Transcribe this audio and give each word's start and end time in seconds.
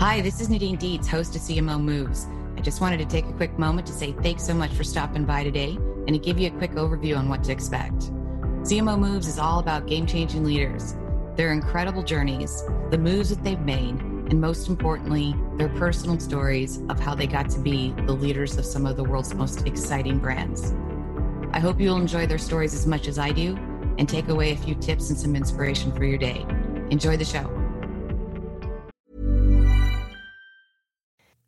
Hi, 0.00 0.22
this 0.22 0.40
is 0.40 0.48
Nadine 0.48 0.78
Dietz, 0.78 1.06
host 1.06 1.36
of 1.36 1.42
CMO 1.42 1.78
Moves. 1.78 2.26
I 2.56 2.62
just 2.62 2.80
wanted 2.80 3.00
to 3.00 3.04
take 3.04 3.26
a 3.26 3.34
quick 3.34 3.58
moment 3.58 3.86
to 3.86 3.92
say 3.92 4.12
thanks 4.12 4.42
so 4.42 4.54
much 4.54 4.70
for 4.70 4.82
stopping 4.82 5.26
by 5.26 5.44
today 5.44 5.76
and 5.76 6.08
to 6.08 6.18
give 6.18 6.38
you 6.38 6.48
a 6.48 6.56
quick 6.56 6.70
overview 6.70 7.18
on 7.18 7.28
what 7.28 7.44
to 7.44 7.52
expect. 7.52 8.10
CMO 8.62 8.98
Moves 8.98 9.28
is 9.28 9.38
all 9.38 9.58
about 9.58 9.86
game 9.86 10.06
changing 10.06 10.42
leaders, 10.42 10.96
their 11.36 11.52
incredible 11.52 12.02
journeys, 12.02 12.62
the 12.88 12.96
moves 12.96 13.28
that 13.28 13.44
they've 13.44 13.60
made, 13.60 14.00
and 14.00 14.40
most 14.40 14.70
importantly, 14.70 15.34
their 15.58 15.68
personal 15.68 16.18
stories 16.18 16.80
of 16.88 16.98
how 16.98 17.14
they 17.14 17.26
got 17.26 17.50
to 17.50 17.58
be 17.58 17.92
the 18.06 18.14
leaders 18.14 18.56
of 18.56 18.64
some 18.64 18.86
of 18.86 18.96
the 18.96 19.04
world's 19.04 19.34
most 19.34 19.66
exciting 19.66 20.18
brands. 20.18 20.72
I 21.52 21.60
hope 21.60 21.78
you'll 21.78 21.98
enjoy 21.98 22.24
their 22.26 22.38
stories 22.38 22.72
as 22.72 22.86
much 22.86 23.06
as 23.06 23.18
I 23.18 23.32
do 23.32 23.54
and 23.98 24.08
take 24.08 24.28
away 24.28 24.52
a 24.52 24.56
few 24.56 24.76
tips 24.76 25.10
and 25.10 25.18
some 25.18 25.36
inspiration 25.36 25.92
for 25.92 26.06
your 26.06 26.16
day. 26.16 26.46
Enjoy 26.88 27.18
the 27.18 27.24
show. 27.26 27.59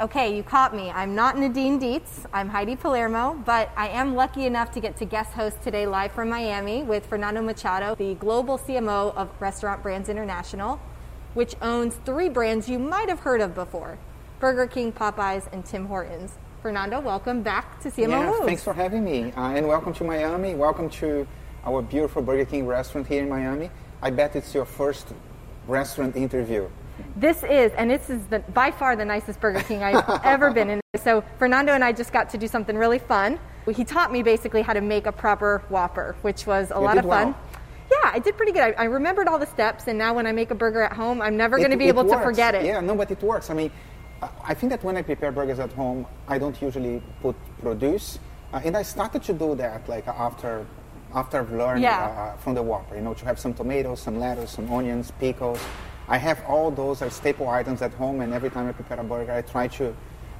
Okay, 0.00 0.36
you 0.36 0.44
caught 0.44 0.76
me. 0.76 0.92
I'm 0.92 1.16
not 1.16 1.36
Nadine 1.36 1.80
Dietz. 1.80 2.24
I'm 2.32 2.48
Heidi 2.48 2.76
Palermo, 2.76 3.34
but 3.44 3.72
I 3.76 3.88
am 3.88 4.14
lucky 4.14 4.46
enough 4.46 4.70
to 4.74 4.80
get 4.80 4.96
to 4.98 5.04
guest 5.04 5.32
host 5.32 5.60
today 5.60 5.88
live 5.88 6.12
from 6.12 6.28
Miami 6.28 6.84
with 6.84 7.04
Fernando 7.06 7.42
Machado, 7.42 7.96
the 7.96 8.14
global 8.14 8.58
CMO 8.58 9.12
of 9.16 9.28
Restaurant 9.40 9.82
Brands 9.82 10.08
International, 10.08 10.80
which 11.34 11.56
owns 11.60 11.96
three 12.04 12.28
brands 12.28 12.68
you 12.68 12.78
might 12.78 13.08
have 13.08 13.18
heard 13.18 13.40
of 13.40 13.56
before 13.56 13.98
Burger 14.38 14.68
King, 14.68 14.92
Popeyes, 14.92 15.52
and 15.52 15.64
Tim 15.66 15.86
Hortons. 15.86 16.34
Fernando, 16.62 17.00
welcome 17.00 17.42
back 17.42 17.80
to 17.80 17.90
CMO 17.90 18.08
yeah, 18.08 18.30
Moves. 18.30 18.44
thanks 18.44 18.62
for 18.62 18.74
having 18.74 19.02
me, 19.02 19.32
uh, 19.32 19.50
and 19.50 19.66
welcome 19.66 19.92
to 19.94 20.04
Miami. 20.04 20.54
Welcome 20.54 20.90
to 20.90 21.26
our 21.64 21.82
beautiful 21.82 22.22
Burger 22.22 22.44
King 22.44 22.68
restaurant 22.68 23.08
here 23.08 23.24
in 23.24 23.28
Miami. 23.28 23.68
I 24.00 24.10
bet 24.10 24.36
it's 24.36 24.54
your 24.54 24.64
first 24.64 25.08
restaurant 25.66 26.14
interview. 26.14 26.68
This 27.16 27.42
is, 27.44 27.72
and 27.72 27.90
this 27.90 28.08
is 28.10 28.24
the, 28.26 28.38
by 28.40 28.70
far 28.70 28.94
the 28.96 29.04
nicest 29.04 29.40
Burger 29.40 29.60
King 29.60 29.82
I've 29.82 30.20
ever 30.24 30.50
been 30.50 30.70
in. 30.70 30.80
So 31.02 31.22
Fernando 31.38 31.72
and 31.72 31.82
I 31.84 31.92
just 31.92 32.12
got 32.12 32.30
to 32.30 32.38
do 32.38 32.46
something 32.48 32.76
really 32.76 32.98
fun. 32.98 33.38
He 33.74 33.84
taught 33.84 34.12
me 34.12 34.22
basically 34.22 34.62
how 34.62 34.72
to 34.72 34.80
make 34.80 35.06
a 35.06 35.12
proper 35.12 35.62
Whopper, 35.68 36.16
which 36.22 36.46
was 36.46 36.70
a 36.70 36.74
You 36.74 36.80
lot 36.80 36.96
of 36.98 37.04
fun. 37.04 37.32
well. 37.32 37.36
Yeah, 37.90 38.10
I 38.12 38.18
did 38.18 38.36
pretty 38.36 38.52
good. 38.52 38.62
I, 38.62 38.70
I 38.72 38.84
remembered 38.84 39.28
all 39.28 39.38
the 39.38 39.46
steps, 39.46 39.86
and 39.88 39.98
now 39.98 40.14
when 40.14 40.26
I 40.26 40.32
make 40.32 40.50
a 40.50 40.54
burger 40.54 40.82
at 40.82 40.92
home, 40.92 41.20
I'm 41.22 41.36
never 41.36 41.56
going 41.58 41.70
to 41.70 41.76
be 41.76 41.88
able 41.88 42.04
to 42.04 42.18
forget 42.20 42.54
it. 42.54 42.64
Yeah, 42.64 42.80
no, 42.80 42.94
but 42.94 43.10
it 43.10 43.22
works. 43.22 43.50
I 43.50 43.54
mean, 43.54 43.70
I- 44.22 44.28
I 44.48 44.54
think 44.54 44.70
that 44.70 44.82
when 44.84 44.96
I 44.96 45.02
prepare 45.02 45.32
burgers 45.32 45.58
at 45.58 45.72
home, 45.72 46.06
I 46.26 46.38
don't 46.38 46.60
usually 46.60 47.02
put 47.22 47.36
produce, 47.60 48.18
uh, 48.52 48.60
and 48.64 48.76
I 48.76 48.82
started 48.82 49.22
to 49.24 49.32
do 49.32 49.54
that 49.56 49.88
like 49.88 50.06
after 50.08 50.66
after 51.14 51.38
I've 51.40 51.50
learned 51.52 51.82
Yeah. 51.82 52.04
uh, 52.34 52.36
from 52.38 52.54
the 52.54 52.62
Whopper. 52.62 52.94
You 52.96 53.00
know, 53.02 53.14
to 53.14 53.24
have 53.24 53.38
some 53.38 53.54
tomatoes, 53.54 54.00
some 54.00 54.18
lettuce, 54.18 54.50
some 54.52 54.70
onions, 54.72 55.10
pickles. 55.18 55.58
I 56.08 56.16
have 56.16 56.42
all 56.48 56.70
those 56.70 57.02
as 57.02 57.12
staple 57.14 57.48
items 57.48 57.82
at 57.82 57.92
home, 57.92 58.20
and 58.22 58.32
every 58.32 58.50
time 58.50 58.66
I 58.68 58.72
prepare 58.72 58.98
a 58.98 59.04
burger, 59.04 59.32
I 59.32 59.42
try 59.42 59.68
to. 59.68 59.94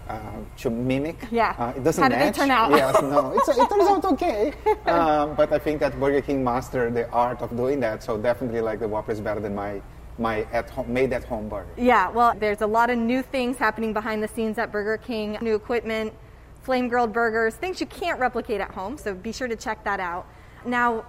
Uh, 0.08 0.18
to 0.56 0.70
mimic, 0.70 1.18
Yeah. 1.30 1.54
uh, 1.58 1.74
it 1.76 1.84
doesn't 1.84 2.02
How 2.02 2.08
did 2.08 2.22
it 2.28 2.32
turn 2.34 2.50
out? 2.50 2.70
Yes, 2.70 2.96
no, 3.02 3.32
it's, 3.36 3.46
it 3.48 3.68
turns 3.68 3.88
out 3.90 4.04
okay. 4.06 4.54
um, 4.86 5.34
but 5.34 5.52
I 5.52 5.58
think 5.58 5.80
that 5.80 6.00
Burger 6.00 6.22
King 6.22 6.42
mastered 6.42 6.94
the 6.94 7.10
art 7.10 7.42
of 7.42 7.54
doing 7.54 7.78
that. 7.80 8.02
So 8.02 8.16
definitely, 8.16 8.62
like 8.62 8.78
the 8.80 8.88
Whopper 8.88 9.12
is 9.12 9.20
better 9.20 9.38
than 9.38 9.54
my 9.54 9.82
my 10.18 10.46
at 10.50 10.70
home 10.70 10.90
made 10.90 11.12
at 11.12 11.24
home 11.24 11.50
burger. 11.50 11.68
Yeah, 11.76 12.08
well, 12.08 12.34
there's 12.40 12.62
a 12.62 12.66
lot 12.66 12.88
of 12.88 12.96
new 12.96 13.20
things 13.20 13.58
happening 13.58 13.92
behind 13.92 14.22
the 14.22 14.28
scenes 14.28 14.56
at 14.56 14.72
Burger 14.72 14.96
King. 14.96 15.36
New 15.42 15.54
equipment, 15.54 16.14
flame 16.62 16.88
grilled 16.88 17.12
burgers, 17.12 17.56
things 17.56 17.78
you 17.78 17.86
can't 17.86 18.18
replicate 18.18 18.62
at 18.62 18.70
home. 18.70 18.96
So 18.96 19.12
be 19.12 19.30
sure 19.30 19.46
to 19.46 19.56
check 19.56 19.84
that 19.84 20.00
out. 20.00 20.26
Now, 20.64 21.04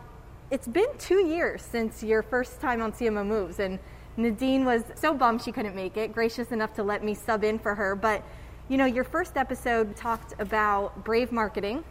it's 0.51 0.67
been 0.67 0.89
two 0.97 1.25
years 1.25 1.61
since 1.61 2.03
your 2.03 2.21
first 2.21 2.59
time 2.59 2.81
on 2.81 2.91
CMO 2.91 3.25
Moves, 3.25 3.59
and 3.59 3.79
Nadine 4.19 4.65
was 4.65 4.83
so 4.95 5.13
bummed 5.13 5.41
she 5.41 5.51
couldn't 5.51 5.75
make 5.75 5.95
it, 5.97 6.13
gracious 6.13 6.51
enough 6.51 6.73
to 6.73 6.83
let 6.83 7.03
me 7.03 7.13
sub 7.13 7.43
in 7.43 7.57
for 7.57 7.73
her. 7.75 7.95
But, 7.95 8.21
you 8.67 8.77
know, 8.77 8.85
your 8.85 9.03
first 9.05 9.37
episode 9.37 9.95
talked 9.95 10.33
about 10.39 11.03
brave 11.03 11.31
marketing 11.31 11.83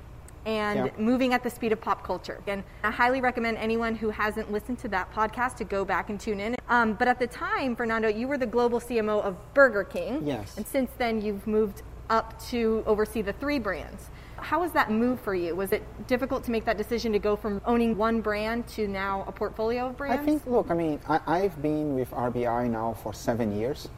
and 0.46 0.86
Yeah. 0.86 0.90
moving 0.98 1.32
at 1.34 1.42
the 1.42 1.50
speed 1.50 1.72
of 1.72 1.80
pop 1.80 2.04
culture. 2.04 2.40
And 2.46 2.62
I 2.84 2.90
highly 2.90 3.20
recommend 3.20 3.56
anyone 3.58 3.94
who 3.94 4.10
hasn't 4.10 4.52
listened 4.52 4.78
to 4.80 4.88
that 4.88 5.12
podcast 5.12 5.56
to 5.56 5.64
go 5.64 5.84
back 5.84 6.10
and 6.10 6.20
tune 6.20 6.38
in. 6.40 6.54
Um, 6.68 6.92
but 6.94 7.08
at 7.08 7.18
the 7.18 7.26
time, 7.26 7.74
Fernando, 7.74 8.08
you 8.08 8.28
were 8.28 8.38
the 8.38 8.46
global 8.46 8.78
CMO 8.78 9.20
of 9.20 9.34
Burger 9.54 9.84
King. 9.84 10.22
Yes. 10.26 10.56
And 10.56 10.66
since 10.66 10.90
then, 10.98 11.20
you've 11.22 11.46
moved 11.46 11.82
up 12.10 12.38
to 12.48 12.82
oversee 12.86 13.22
the 13.22 13.32
three 13.32 13.58
brands. 13.58 14.10
How 14.40 14.60
was 14.60 14.72
that 14.72 14.90
move 14.90 15.20
for 15.20 15.34
you? 15.34 15.54
Was 15.54 15.72
it 15.72 15.82
difficult 16.06 16.44
to 16.44 16.50
make 16.50 16.64
that 16.64 16.78
decision 16.78 17.12
to 17.12 17.18
go 17.18 17.36
from 17.36 17.60
owning 17.64 17.96
one 17.96 18.20
brand 18.20 18.66
to 18.68 18.88
now 18.88 19.24
a 19.26 19.32
portfolio 19.32 19.88
of 19.88 19.96
brands? 19.96 20.22
I 20.22 20.24
think, 20.24 20.46
look, 20.46 20.70
I 20.70 20.74
mean, 20.74 21.00
I, 21.08 21.20
I've 21.26 21.60
been 21.60 21.94
with 21.94 22.10
RBI 22.10 22.70
now 22.70 22.94
for 23.02 23.12
seven 23.12 23.58
years, 23.58 23.88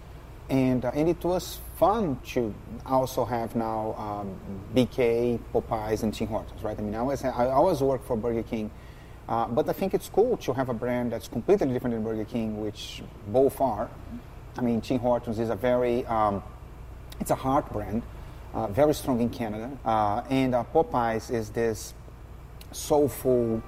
and 0.48 0.84
uh, 0.84 0.90
and 0.94 1.08
it 1.08 1.22
was 1.24 1.58
fun 1.76 2.18
to 2.34 2.54
also 2.84 3.24
have 3.24 3.54
now 3.56 3.94
um, 3.96 4.38
BK, 4.74 5.38
Popeyes, 5.52 6.02
and 6.02 6.12
Tim 6.12 6.28
Hortons, 6.28 6.62
right? 6.62 6.78
I 6.78 6.82
mean, 6.82 6.94
I 6.94 6.98
always 6.98 7.24
I 7.24 7.46
always 7.50 7.80
work 7.80 8.04
for 8.04 8.16
Burger 8.16 8.42
King, 8.42 8.70
uh, 9.28 9.46
but 9.46 9.68
I 9.68 9.72
think 9.72 9.94
it's 9.94 10.08
cool 10.08 10.36
to 10.38 10.52
have 10.52 10.68
a 10.68 10.74
brand 10.74 11.12
that's 11.12 11.28
completely 11.28 11.68
different 11.68 11.94
than 11.94 12.04
Burger 12.04 12.24
King, 12.24 12.60
which 12.60 13.02
both 13.28 13.60
are. 13.60 13.88
I 14.56 14.62
mean, 14.62 14.80
Tim 14.80 14.98
Hortons 14.98 15.38
is 15.38 15.50
a 15.50 15.54
very 15.54 16.04
um, 16.06 16.42
it's 17.20 17.30
a 17.30 17.36
heart 17.36 17.70
brand. 17.72 18.02
Uh, 18.54 18.66
very 18.68 18.94
strong 18.94 19.20
in 19.20 19.28
Canada. 19.28 19.70
Uh, 19.84 20.22
and 20.30 20.54
uh, 20.54 20.64
Popeyes 20.74 21.30
is 21.30 21.50
this 21.50 21.94
soulful 22.72 23.62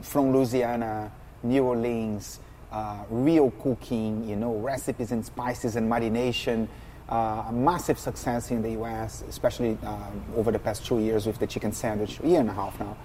from 0.00 0.32
Louisiana, 0.32 1.12
New 1.42 1.64
Orleans, 1.64 2.40
uh, 2.72 3.04
real 3.10 3.50
cooking, 3.62 4.28
you 4.28 4.36
know, 4.36 4.54
recipes 4.56 5.12
and 5.12 5.24
spices 5.24 5.76
and 5.76 5.90
marination. 5.90 6.68
Uh, 7.08 7.44
a 7.48 7.52
massive 7.52 7.98
success 7.98 8.52
in 8.52 8.62
the 8.62 8.70
U.S., 8.72 9.24
especially 9.28 9.76
over 10.36 10.52
the 10.52 10.60
past 10.60 10.86
two 10.86 11.00
years 11.00 11.26
with 11.26 11.40
the 11.40 11.46
chicken 11.46 11.72
sandwich, 11.72 12.20
year 12.20 12.38
and 12.38 12.48
a 12.48 12.52
half 12.52 12.78
now. 12.78 12.96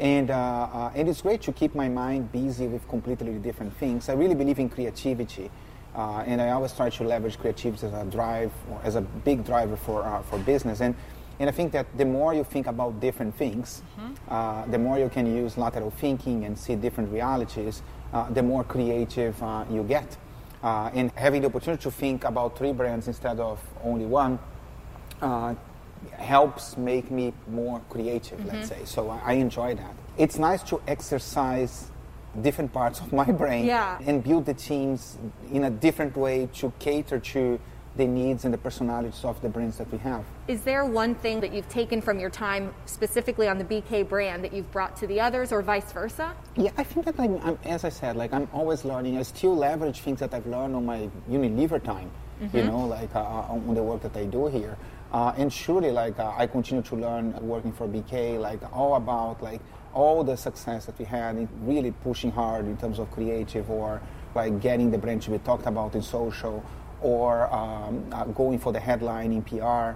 And, 0.00 0.28
and 0.30 1.08
it's 1.08 1.22
great 1.22 1.40
to 1.42 1.52
keep 1.52 1.72
my 1.72 1.88
mind 1.88 2.32
busy 2.32 2.66
with 2.66 2.88
completely 2.88 3.32
different 3.34 3.76
things. 3.76 4.08
I 4.08 4.14
really 4.14 4.34
believe 4.34 4.58
in 4.58 4.68
creativity. 4.68 5.52
Uh, 5.94 6.24
and 6.26 6.40
I 6.40 6.50
always 6.50 6.72
try 6.72 6.90
to 6.90 7.04
leverage 7.04 7.38
creativity 7.38 7.86
as 7.86 7.92
a 7.92 8.04
drive, 8.04 8.52
as 8.82 8.96
a 8.96 9.00
big 9.00 9.44
driver 9.44 9.76
for, 9.76 10.02
uh, 10.02 10.22
for 10.22 10.38
business. 10.38 10.80
And, 10.80 10.94
and 11.38 11.48
I 11.48 11.52
think 11.52 11.72
that 11.72 11.86
the 11.96 12.04
more 12.04 12.34
you 12.34 12.44
think 12.44 12.66
about 12.66 13.00
different 13.00 13.34
things, 13.36 13.82
mm-hmm. 13.98 14.70
the 14.70 14.78
more 14.78 14.98
you 14.98 15.08
can 15.08 15.26
use 15.26 15.56
lateral 15.56 15.90
thinking 15.90 16.44
and 16.44 16.58
see 16.58 16.74
different 16.74 17.12
realities, 17.12 17.82
the 18.30 18.42
more 18.42 18.64
creative 18.64 19.36
you 19.70 19.84
get. 19.84 20.16
Uh, 20.64 20.90
and 20.94 21.12
having 21.14 21.42
the 21.42 21.46
opportunity 21.46 21.82
to 21.82 21.90
think 21.90 22.24
about 22.24 22.56
three 22.56 22.72
brands 22.72 23.06
instead 23.06 23.38
of 23.38 23.60
only 23.82 24.06
one 24.06 24.38
uh, 25.20 25.54
helps 26.12 26.78
make 26.78 27.10
me 27.10 27.34
more 27.48 27.82
creative, 27.90 28.38
mm-hmm. 28.38 28.48
let's 28.48 28.68
say. 28.70 28.78
So 28.86 29.10
I, 29.10 29.20
I, 29.24 29.32
enjoy 29.34 29.74
that. 29.74 29.94
It's 30.16 30.38
nice 30.38 30.62
to 30.64 30.80
exercise 30.88 31.90
different 32.42 32.72
parts 32.72 33.00
of 33.00 33.12
my 33.12 33.24
brain 33.24 33.66
yeah. 33.66 33.98
and 34.06 34.22
build 34.22 34.46
the 34.46 34.54
teams 34.54 35.18
in 35.52 35.64
a 35.64 35.70
different 35.70 36.16
way 36.16 36.48
to 36.54 36.72
cater 36.78 37.18
to 37.18 37.60
the 37.96 38.06
needs 38.06 38.44
and 38.44 38.52
the 38.52 38.58
personalities 38.58 39.24
of 39.24 39.40
the 39.40 39.48
brands 39.48 39.78
that 39.78 39.90
we 39.92 39.98
have. 39.98 40.24
Is 40.48 40.62
there 40.62 40.84
one 40.84 41.14
thing 41.14 41.40
that 41.40 41.52
you've 41.52 41.68
taken 41.68 42.00
from 42.00 42.18
your 42.18 42.30
time 42.30 42.74
specifically 42.86 43.46
on 43.48 43.58
the 43.58 43.64
BK 43.64 44.08
brand 44.08 44.42
that 44.42 44.52
you've 44.52 44.70
brought 44.72 44.96
to 44.96 45.06
the 45.06 45.20
others 45.20 45.52
or 45.52 45.62
vice 45.62 45.92
versa? 45.92 46.34
Yeah, 46.56 46.70
I 46.76 46.82
think 46.82 47.06
that 47.06 47.14
I'm, 47.18 47.36
I'm 47.42 47.58
as 47.64 47.84
I 47.84 47.90
said, 47.90 48.16
like 48.16 48.32
I'm 48.32 48.48
always 48.52 48.84
learning. 48.84 49.18
I 49.18 49.22
still 49.22 49.56
leverage 49.56 50.00
things 50.00 50.18
that 50.20 50.34
I've 50.34 50.46
learned 50.46 50.74
on 50.74 50.84
my 50.84 51.08
Unilever 51.30 51.82
time, 51.82 52.10
mm-hmm. 52.42 52.56
you 52.56 52.64
know, 52.64 52.80
like 52.80 53.14
uh, 53.14 53.22
on 53.22 53.74
the 53.74 53.82
work 53.82 54.02
that 54.02 54.16
I 54.16 54.24
do 54.24 54.46
here. 54.48 54.76
Uh, 55.12 55.32
and 55.36 55.52
surely, 55.52 55.92
like 55.92 56.18
uh, 56.18 56.32
I 56.36 56.48
continue 56.48 56.82
to 56.82 56.96
learn 56.96 57.32
working 57.40 57.72
for 57.72 57.86
BK, 57.86 58.40
like 58.40 58.58
all 58.74 58.96
about 58.96 59.40
like 59.40 59.60
all 59.94 60.24
the 60.24 60.36
success 60.36 60.86
that 60.86 60.98
we 60.98 61.04
had 61.04 61.36
in 61.36 61.48
really 61.62 61.90
pushing 61.90 62.30
hard 62.30 62.66
in 62.66 62.76
terms 62.76 62.98
of 62.98 63.10
creative 63.10 63.70
or 63.70 64.02
like 64.34 64.60
getting 64.60 64.90
the 64.90 64.98
brand 64.98 65.22
to 65.22 65.30
be 65.30 65.38
talked 65.38 65.66
about 65.66 65.94
in 65.94 66.02
social 66.02 66.64
or 67.00 67.52
um, 67.54 68.04
uh, 68.12 68.24
going 68.24 68.58
for 68.58 68.72
the 68.72 68.80
headline 68.80 69.32
in 69.32 69.42
PR. 69.42 69.92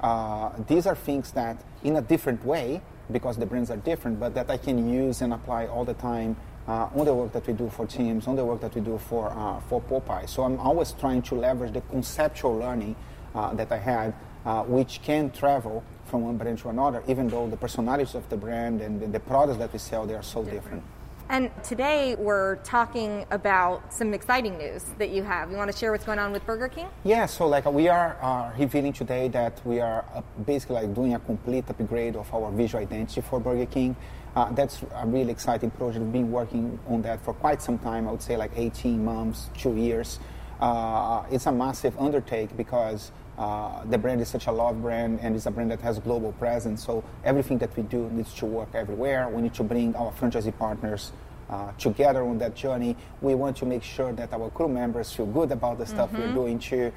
Uh, 0.00 0.50
these 0.66 0.86
are 0.86 0.96
things 0.96 1.32
that, 1.32 1.62
in 1.84 1.96
a 1.96 2.02
different 2.02 2.44
way, 2.44 2.80
because 3.10 3.36
the 3.36 3.46
brands 3.46 3.70
are 3.70 3.76
different, 3.76 4.18
but 4.18 4.34
that 4.34 4.50
I 4.50 4.56
can 4.56 4.88
use 4.88 5.22
and 5.22 5.32
apply 5.32 5.66
all 5.66 5.84
the 5.84 5.94
time 5.94 6.36
uh, 6.66 6.88
on 6.94 7.04
the 7.04 7.14
work 7.14 7.32
that 7.32 7.46
we 7.46 7.52
do 7.52 7.68
for 7.68 7.86
teams, 7.86 8.26
on 8.26 8.36
the 8.36 8.44
work 8.44 8.60
that 8.60 8.74
we 8.74 8.80
do 8.80 8.98
for 8.98 9.30
uh, 9.30 9.60
for 9.60 9.80
Popeye. 9.80 10.28
So 10.28 10.44
I'm 10.44 10.58
always 10.60 10.92
trying 10.92 11.22
to 11.22 11.34
leverage 11.34 11.72
the 11.72 11.80
conceptual 11.82 12.56
learning 12.56 12.96
uh, 13.34 13.54
that 13.54 13.70
I 13.72 13.78
had, 13.78 14.14
uh, 14.46 14.62
which 14.62 15.02
can 15.02 15.30
travel 15.30 15.82
from 16.12 16.24
one 16.24 16.36
brand 16.36 16.58
to 16.58 16.68
another, 16.68 17.02
even 17.08 17.26
though 17.26 17.48
the 17.48 17.56
personalities 17.56 18.14
of 18.14 18.28
the 18.28 18.36
brand 18.36 18.82
and 18.82 19.00
the, 19.14 19.18
products 19.20 19.58
that 19.58 19.72
we 19.72 19.78
sell 19.78 20.04
they 20.06 20.14
are 20.14 20.22
so 20.22 20.44
different. 20.44 20.62
different. 20.62 20.84
And 21.30 21.50
today 21.64 22.16
we're 22.16 22.56
talking 22.56 23.24
about 23.30 23.94
some 23.94 24.12
exciting 24.12 24.58
news 24.58 24.84
that 24.98 25.08
you 25.08 25.22
have. 25.22 25.50
You 25.50 25.56
want 25.56 25.72
to 25.72 25.76
share 25.76 25.90
what's 25.90 26.04
going 26.04 26.18
on 26.18 26.30
with 26.30 26.44
Burger 26.44 26.68
King? 26.68 26.88
Yeah, 27.02 27.24
so 27.24 27.48
like 27.48 27.64
we 27.64 27.88
are 27.88 28.18
uh, 28.20 28.52
revealing 28.58 28.92
today 28.92 29.28
that 29.28 29.54
we 29.64 29.80
are 29.80 30.04
uh, 30.14 30.20
basically 30.44 30.74
like 30.82 30.94
doing 30.94 31.14
a 31.14 31.18
complete 31.20 31.64
upgrade 31.70 32.14
of 32.16 32.32
our 32.34 32.50
visual 32.50 32.82
identity 32.82 33.22
for 33.22 33.40
Burger 33.40 33.64
King. 33.64 33.96
Uh, 34.36 34.52
that's 34.52 34.82
a 34.94 35.06
really 35.06 35.32
exciting 35.32 35.70
project. 35.70 36.04
We've 36.04 36.12
been 36.12 36.30
working 36.30 36.78
on 36.88 37.00
that 37.02 37.24
for 37.24 37.32
quite 37.32 37.62
some 37.62 37.78
time. 37.78 38.06
I 38.06 38.10
would 38.10 38.22
say 38.22 38.36
like 38.36 38.52
18 38.54 39.02
months, 39.02 39.48
two 39.56 39.76
years. 39.76 40.18
Uh, 40.60 41.24
it's 41.30 41.46
a 41.46 41.52
massive 41.52 41.98
undertake 41.98 42.54
because 42.56 43.10
uh, 43.38 43.84
the 43.84 43.98
brand 43.98 44.20
is 44.20 44.28
such 44.28 44.46
a 44.46 44.52
love 44.52 44.80
brand 44.82 45.18
and 45.22 45.34
it's 45.34 45.46
a 45.46 45.50
brand 45.50 45.70
that 45.70 45.80
has 45.80 45.98
global 45.98 46.32
presence. 46.32 46.84
So 46.84 47.02
everything 47.24 47.58
that 47.58 47.74
we 47.76 47.82
do 47.82 48.08
needs 48.10 48.34
to 48.34 48.46
work 48.46 48.74
everywhere. 48.74 49.28
We 49.28 49.42
need 49.42 49.54
to 49.54 49.62
bring 49.62 49.96
our 49.96 50.12
franchisee 50.12 50.56
partners 50.58 51.12
uh, 51.48 51.72
together 51.72 52.22
on 52.24 52.38
that 52.38 52.54
journey. 52.54 52.96
We 53.20 53.34
want 53.34 53.56
to 53.58 53.66
make 53.66 53.82
sure 53.82 54.12
that 54.12 54.32
our 54.32 54.50
crew 54.50 54.68
members 54.68 55.12
feel 55.12 55.26
good 55.26 55.50
about 55.50 55.78
the 55.78 55.86
stuff 55.86 56.10
mm-hmm. 56.10 56.20
we're 56.20 56.32
doing 56.32 56.58
too, 56.58 56.92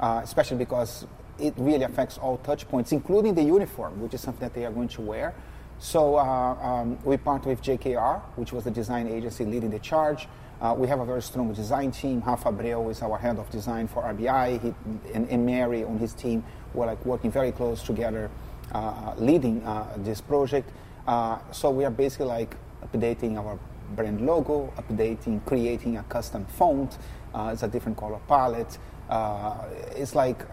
uh, 0.00 0.20
especially 0.22 0.58
because 0.58 1.06
it 1.38 1.54
really 1.56 1.84
affects 1.84 2.18
all 2.18 2.36
touch 2.38 2.68
points, 2.68 2.92
including 2.92 3.34
the 3.34 3.42
uniform, 3.42 4.00
which 4.00 4.14
is 4.14 4.20
something 4.20 4.40
that 4.40 4.54
they 4.54 4.64
are 4.64 4.72
going 4.72 4.88
to 4.88 5.00
wear. 5.00 5.34
So 5.78 6.16
uh, 6.16 6.22
um, 6.22 6.98
we 7.04 7.16
partnered 7.16 7.58
with 7.58 7.64
JKR, 7.64 8.20
which 8.36 8.52
was 8.52 8.64
the 8.64 8.70
design 8.70 9.08
agency 9.08 9.44
leading 9.44 9.70
the 9.70 9.78
charge. 9.78 10.28
Uh, 10.60 10.74
we 10.76 10.86
have 10.86 11.00
a 11.00 11.04
very 11.04 11.22
strong 11.22 11.52
design 11.54 11.90
team. 11.90 12.22
Rafa 12.26 12.52
Abreu 12.52 12.90
is 12.90 13.00
our 13.00 13.16
head 13.16 13.38
of 13.38 13.48
design 13.50 13.88
for 13.88 14.02
RBI, 14.02 14.60
he, 14.60 14.74
and, 15.14 15.26
and, 15.30 15.46
Mary 15.46 15.84
on 15.84 15.98
his 15.98 16.12
team 16.12 16.44
were 16.74 16.84
like 16.84 17.04
working 17.06 17.30
very 17.30 17.50
close 17.50 17.82
together, 17.82 18.30
uh, 18.72 19.14
leading 19.16 19.62
uh, 19.64 19.94
this 19.98 20.20
project. 20.20 20.70
Uh, 21.06 21.38
so 21.50 21.70
we 21.70 21.84
are 21.84 21.90
basically 21.90 22.26
like 22.26 22.56
updating 22.84 23.38
our 23.38 23.58
brand 23.96 24.20
logo, 24.26 24.70
updating, 24.76 25.42
creating 25.46 25.96
a 25.96 26.02
custom 26.04 26.44
font. 26.44 26.98
Uh, 27.34 27.50
it's 27.52 27.62
a 27.62 27.68
different 27.68 27.96
color 27.96 28.20
palette. 28.28 28.76
Uh, 29.08 29.64
it's 29.96 30.14
like 30.14 30.44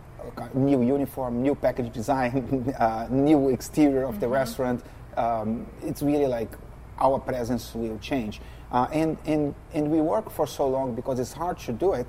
new 0.54 0.84
uniform, 0.84 1.42
new 1.42 1.54
package 1.54 1.92
design, 1.94 2.74
new 3.10 3.50
exterior 3.50 4.04
of 4.04 4.12
mm-hmm. 4.12 4.20
the 4.22 4.28
restaurant. 4.30 4.84
Um, 5.18 5.68
it's 5.84 6.02
really 6.02 6.28
like 6.28 6.52
our 7.00 7.20
presence 7.20 7.76
will 7.76 8.00
change. 8.00 8.40
Uh, 8.72 8.88
and, 8.92 9.18
and, 9.26 9.56
and 9.74 9.90
we 9.90 10.02
work 10.02 10.30
for 10.30 10.46
so 10.46 10.68
long 10.68 10.94
because 10.94 11.20
it's 11.20 11.34
hard 11.34 11.58
to 11.58 11.72
do 11.72 11.94
it, 11.94 12.08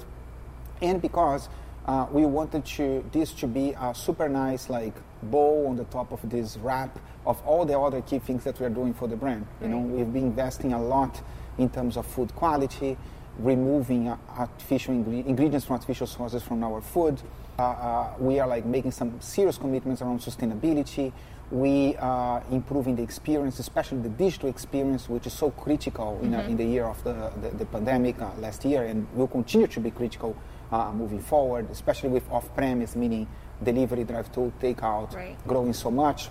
and 0.82 1.00
because 1.00 1.48
uh, 1.86 2.06
we 2.10 2.26
wanted 2.26 2.64
to, 2.64 3.04
this 3.12 3.32
to 3.32 3.46
be 3.46 3.74
a 3.80 3.94
super 3.94 4.28
nice 4.28 4.68
like 4.68 4.94
bow 5.22 5.66
on 5.66 5.76
the 5.76 5.84
top 5.84 6.12
of 6.12 6.28
this 6.28 6.56
wrap 6.58 6.98
of 7.26 7.40
all 7.46 7.64
the 7.64 7.78
other 7.78 8.00
key 8.02 8.18
things 8.18 8.44
that 8.44 8.58
we're 8.60 8.68
doing 8.68 8.94
for 8.94 9.08
the 9.08 9.16
brand. 9.16 9.46
You 9.60 9.68
know, 9.68 9.78
we've 9.78 10.12
been 10.12 10.24
investing 10.24 10.72
a 10.72 10.82
lot 10.82 11.20
in 11.58 11.68
terms 11.68 11.96
of 11.96 12.06
food 12.06 12.34
quality, 12.34 12.96
removing 13.38 14.08
artificial 14.36 14.94
ingredients 14.94 15.66
from 15.66 15.74
artificial 15.74 16.06
sources 16.06 16.42
from 16.42 16.62
our 16.64 16.80
food. 16.80 17.20
Uh, 17.58 17.62
uh, 17.62 18.14
we 18.18 18.38
are 18.38 18.46
like 18.46 18.64
making 18.64 18.92
some 18.92 19.20
serious 19.20 19.58
commitments 19.58 20.00
around 20.00 20.20
sustainability 20.20 21.12
we 21.50 21.96
are 21.96 22.42
improving 22.50 22.96
the 22.96 23.02
experience, 23.02 23.58
especially 23.58 23.98
the 23.98 24.08
digital 24.10 24.48
experience, 24.48 25.08
which 25.08 25.26
is 25.26 25.32
so 25.32 25.50
critical 25.50 26.18
in, 26.22 26.32
mm-hmm. 26.32 26.50
in 26.50 26.56
the 26.56 26.64
year 26.64 26.84
of 26.84 27.02
the, 27.04 27.32
the, 27.40 27.56
the 27.56 27.66
pandemic 27.66 28.20
uh, 28.20 28.30
last 28.38 28.64
year 28.64 28.84
and 28.84 29.06
will 29.14 29.28
continue 29.28 29.66
to 29.66 29.80
be 29.80 29.90
critical 29.90 30.36
uh, 30.70 30.92
moving 30.92 31.20
forward, 31.20 31.70
especially 31.70 32.10
with 32.10 32.30
off 32.30 32.54
premise, 32.54 32.94
meaning 32.94 33.26
delivery, 33.62 34.04
drive 34.04 34.26
through, 34.28 34.52
takeout, 34.60 35.14
right. 35.14 35.36
growing 35.46 35.72
so 35.72 35.90
much. 35.90 36.28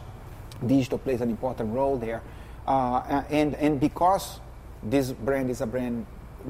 Digital 0.66 1.00
plays 1.00 1.22
an 1.22 1.30
important 1.30 1.74
role 1.74 1.98
there. 1.98 2.22
Uh, 2.68 3.24
and, 3.30 3.56
and 3.56 3.80
because 3.80 4.40
this 4.84 5.12
brand 5.12 5.50
is 5.50 5.62
a 5.62 5.68
brand 5.68 6.06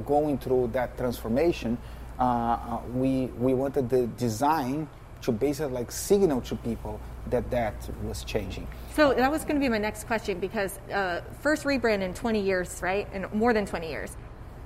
going 0.05 0.38
through 0.38 0.67
that 0.74 0.97
transformation, 0.97 1.77
uh, 2.19 2.24
uh, 2.24 2.81
we, 2.93 3.27
we 3.38 3.53
wanted 3.53 3.89
the 3.89 4.07
design 4.07 4.89
to 5.21 5.31
basically 5.31 5.74
like 5.74 5.91
signal 5.91 6.41
to 6.41 6.55
people 6.55 7.00
that 7.31 7.50
that 7.51 7.89
was 8.03 8.24
changing. 8.24 8.67
So 8.96 9.13
that 9.13 9.31
was 9.31 9.43
going 9.43 9.55
to 9.55 9.60
be 9.60 9.69
my 9.69 9.77
next 9.77 10.05
question 10.05 10.39
because 10.39 10.79
uh, 10.91 11.22
first 11.41 11.63
rebrand 11.63 12.01
in 12.01 12.13
20 12.13 12.41
years, 12.41 12.79
right? 12.81 13.07
And 13.13 13.31
more 13.34 13.53
than 13.53 13.65
20 13.65 13.89
years. 13.89 14.17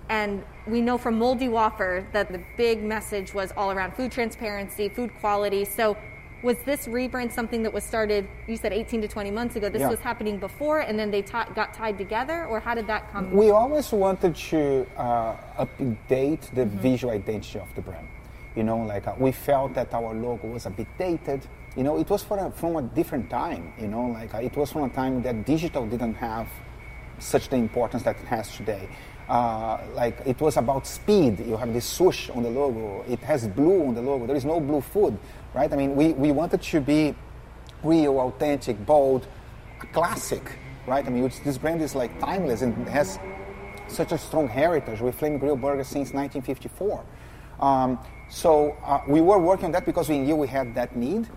And 0.09 0.43
we 0.67 0.81
know 0.81 0.97
from 0.97 1.17
Moldy 1.17 1.47
Whopper 1.47 2.05
that 2.11 2.31
the 2.31 2.43
big 2.57 2.83
message 2.83 3.33
was 3.33 3.53
all 3.55 3.71
around 3.71 3.93
food 3.93 4.11
transparency, 4.11 4.89
food 4.89 5.11
quality. 5.21 5.63
So 5.63 5.95
was 6.43 6.57
this 6.65 6.87
rebrand 6.87 7.31
something 7.31 7.63
that 7.63 7.71
was 7.71 7.83
started, 7.83 8.27
you 8.47 8.57
said 8.57 8.73
18 8.73 9.01
to 9.03 9.07
20 9.07 9.31
months 9.31 9.55
ago? 9.55 9.69
This 9.69 9.81
yeah. 9.81 9.89
was 9.89 9.99
happening 9.99 10.37
before 10.37 10.79
and 10.79 10.97
then 10.97 11.11
they 11.11 11.21
t- 11.21 11.31
got 11.55 11.73
tied 11.73 11.97
together? 11.97 12.45
Or 12.47 12.59
how 12.59 12.73
did 12.73 12.87
that 12.87 13.11
come? 13.11 13.31
We 13.31 13.51
always 13.51 13.91
wanted 13.91 14.35
to 14.35 14.85
uh, 14.97 15.37
update 15.59 16.41
the 16.53 16.65
mm-hmm. 16.65 16.77
visual 16.79 17.13
identity 17.13 17.59
of 17.59 17.73
the 17.75 17.81
brand. 17.81 18.07
You 18.55 18.63
know, 18.63 18.79
like 18.79 19.07
uh, 19.07 19.13
we 19.17 19.31
felt 19.31 19.73
that 19.75 19.93
our 19.93 20.13
logo 20.13 20.47
was 20.47 20.65
a 20.65 20.71
bit 20.71 20.87
dated. 20.97 21.47
You 21.75 21.83
know, 21.83 21.97
it 21.97 22.09
was 22.09 22.25
a, 22.29 22.51
from 22.51 22.75
a 22.75 22.81
different 22.81 23.29
time. 23.29 23.73
You 23.79 23.87
know, 23.87 24.07
like 24.07 24.33
uh, 24.33 24.39
it 24.39 24.55
was 24.57 24.71
from 24.71 24.83
a 24.83 24.89
time 24.89 25.21
that 25.23 25.45
digital 25.45 25.85
didn't 25.87 26.15
have 26.15 26.47
such 27.19 27.49
the 27.49 27.55
importance 27.55 28.03
that 28.03 28.17
it 28.19 28.25
has 28.25 28.53
today. 28.55 28.89
Uh, 29.29 29.79
like 29.93 30.19
it 30.25 30.41
was 30.41 30.57
about 30.57 30.85
speed. 30.85 31.39
You 31.39 31.55
have 31.55 31.71
this 31.73 31.85
swoosh 31.85 32.29
on 32.29 32.43
the 32.43 32.49
logo. 32.49 33.05
It 33.07 33.19
has 33.19 33.47
blue 33.47 33.87
on 33.87 33.95
the 33.95 34.01
logo. 34.01 34.27
There 34.27 34.35
is 34.35 34.43
no 34.43 34.59
blue 34.59 34.81
food, 34.81 35.17
right? 35.53 35.71
I 35.71 35.75
mean, 35.77 35.95
we, 35.95 36.11
we 36.13 36.31
wanted 36.31 36.61
to 36.61 36.81
be 36.81 37.15
real, 37.83 38.19
authentic, 38.19 38.85
bold, 38.85 39.25
classic, 39.93 40.43
right? 40.85 41.05
I 41.05 41.09
mean, 41.09 41.31
this 41.45 41.57
brand 41.57 41.81
is 41.81 41.95
like 41.95 42.19
timeless 42.19 42.61
and 42.61 42.87
has 42.89 43.17
such 43.87 44.11
a 44.11 44.17
strong 44.17 44.47
heritage 44.47 44.99
with 44.99 45.15
Flame 45.15 45.37
Grill 45.37 45.55
Burger 45.55 45.83
since 45.83 46.13
1954. 46.13 47.05
Um, 47.61 47.99
so 48.29 48.75
uh, 48.83 49.01
we 49.07 49.21
were 49.21 49.37
working 49.37 49.65
on 49.65 49.71
that 49.73 49.85
because 49.85 50.09
we 50.09 50.19
knew 50.19 50.35
we 50.35 50.47
had 50.47 50.75
that 50.75 50.95
need. 50.95 51.27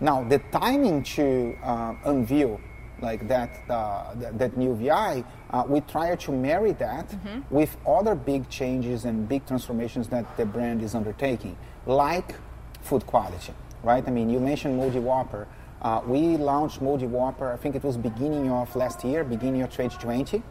Now, 0.00 0.24
the 0.24 0.38
timing 0.50 1.02
to 1.14 1.56
uh, 1.62 1.94
unveil 2.04 2.60
like 3.00 3.28
that, 3.28 3.50
uh, 3.70 4.14
that, 4.16 4.38
that 4.38 4.56
new 4.56 4.74
VI, 4.74 5.24
uh, 5.50 5.64
we 5.66 5.80
try 5.82 6.14
to 6.16 6.32
marry 6.32 6.72
that 6.72 7.08
Mm-hmm. 7.08 7.54
with 7.54 7.76
other 7.86 8.14
big 8.14 8.48
changes 8.48 9.04
and 9.04 9.28
big 9.28 9.46
transformations 9.46 10.08
that 10.08 10.36
the 10.36 10.44
brand 10.46 10.82
is 10.82 10.94
undertaking, 10.94 11.56
like 11.86 12.34
food 12.82 13.06
quality, 13.06 13.52
right? 13.82 14.06
I 14.06 14.10
mean, 14.10 14.30
you 14.30 14.38
mentioned 14.40 14.76
Moldy 14.76 14.98
Whopper. 14.98 15.46
Uh, 15.82 16.02
we 16.06 16.36
launched 16.36 16.82
Moldy 16.82 17.06
Whopper, 17.06 17.52
I 17.52 17.56
think 17.56 17.74
it 17.74 17.82
was 17.82 17.96
beginning 17.96 18.50
of 18.50 18.74
last 18.76 19.02
year, 19.04 19.24
beginning 19.24 19.62
of 19.62 19.70
2020 19.70 20.42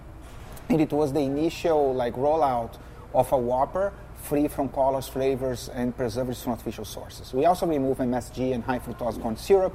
and 0.70 0.80
it 0.80 0.92
was 0.94 1.12
the 1.14 1.20
initial 1.20 1.94
like 1.94 2.14
rollout 2.16 2.78
of 3.14 3.32
a 3.32 3.38
Whopper 3.38 3.92
free 4.24 4.48
from 4.48 4.70
colors, 4.70 5.08
flavors, 5.08 5.70
and 5.70 5.96
preservatives 5.96 6.44
from 6.44 6.54
artificial 6.54 6.86
sources. 6.86 7.34
We 7.34 7.46
also 7.46 7.66
removed 7.66 8.00
MSG 8.00 8.54
and 8.54 8.64
high 8.64 8.80
fructose 8.80 9.22
corn 9.22 9.38
syrup, 9.38 9.74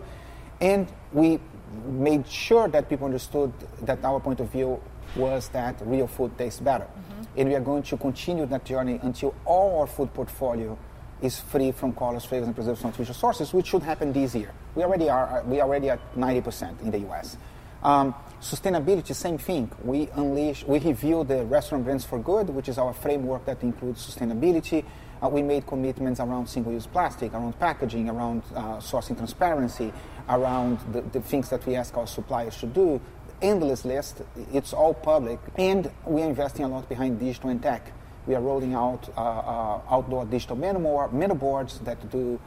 and 0.60 0.86
we 1.12 1.40
made 1.86 2.26
sure 2.28 2.68
that 2.68 2.88
people 2.88 3.06
understood 3.06 3.52
that 3.82 4.04
our 4.04 4.20
point 4.20 4.40
of 4.40 4.50
view 4.50 4.80
was 5.16 5.48
that 5.48 5.76
real 5.84 6.06
food 6.06 6.36
tastes 6.38 6.60
better. 6.60 6.84
Mm-hmm. 6.84 7.40
And 7.40 7.48
we 7.48 7.54
are 7.54 7.60
going 7.60 7.82
to 7.84 7.96
continue 7.96 8.46
that 8.46 8.64
journey 8.64 9.00
until 9.02 9.34
all 9.44 9.80
our 9.80 9.86
food 9.86 10.12
portfolio 10.14 10.78
is 11.22 11.40
free 11.40 11.72
from 11.72 11.92
colors, 11.94 12.24
flavors, 12.24 12.46
and 12.46 12.54
preservatives 12.54 12.82
from 12.82 12.88
artificial 12.88 13.14
sources, 13.14 13.52
which 13.52 13.68
should 13.68 13.82
happen 13.82 14.12
this 14.12 14.34
year. 14.34 14.52
We 14.74 14.82
already 14.82 15.08
are. 15.08 15.42
We 15.46 15.60
already 15.60 15.90
at 15.90 16.14
90% 16.14 16.80
in 16.82 16.90
the 16.90 16.98
U.S. 17.00 17.36
Um, 17.84 18.14
sustainability, 18.40 19.14
same 19.14 19.36
thing. 19.36 19.70
We 19.82 20.08
unleash, 20.14 20.64
we 20.64 20.78
review 20.78 21.22
the 21.22 21.44
Restaurant 21.44 21.84
Brands 21.84 22.04
for 22.04 22.18
Good, 22.18 22.48
which 22.48 22.68
is 22.68 22.78
our 22.78 22.94
framework 22.94 23.44
that 23.44 23.62
includes 23.62 24.06
sustainability. 24.06 24.84
Uh, 25.22 25.28
we 25.28 25.42
made 25.42 25.66
commitments 25.66 26.18
around 26.18 26.46
single-use 26.48 26.86
plastic, 26.86 27.34
around 27.34 27.58
packaging, 27.60 28.08
around 28.08 28.42
uh, 28.54 28.78
sourcing 28.78 29.16
transparency, 29.16 29.92
around 30.30 30.78
the, 30.92 31.02
the 31.02 31.20
things 31.20 31.50
that 31.50 31.64
we 31.66 31.76
ask 31.76 31.94
our 31.96 32.06
suppliers 32.06 32.56
to 32.56 32.66
do. 32.66 32.98
Endless 33.42 33.84
list. 33.84 34.22
It's 34.52 34.72
all 34.72 34.94
public, 34.94 35.38
and 35.56 35.90
we 36.06 36.22
are 36.22 36.28
investing 36.28 36.64
a 36.64 36.68
lot 36.68 36.88
behind 36.88 37.20
digital 37.20 37.50
and 37.50 37.62
tech. 37.62 37.92
We 38.26 38.34
are 38.34 38.40
rolling 38.40 38.72
out 38.72 39.10
uh, 39.14 39.20
uh, 39.20 39.80
outdoor 39.90 40.24
digital 40.24 40.56
menu, 40.56 40.80
board- 40.80 41.12
menu 41.12 41.34
boards 41.34 41.80
that 41.80 42.10
do 42.10 42.40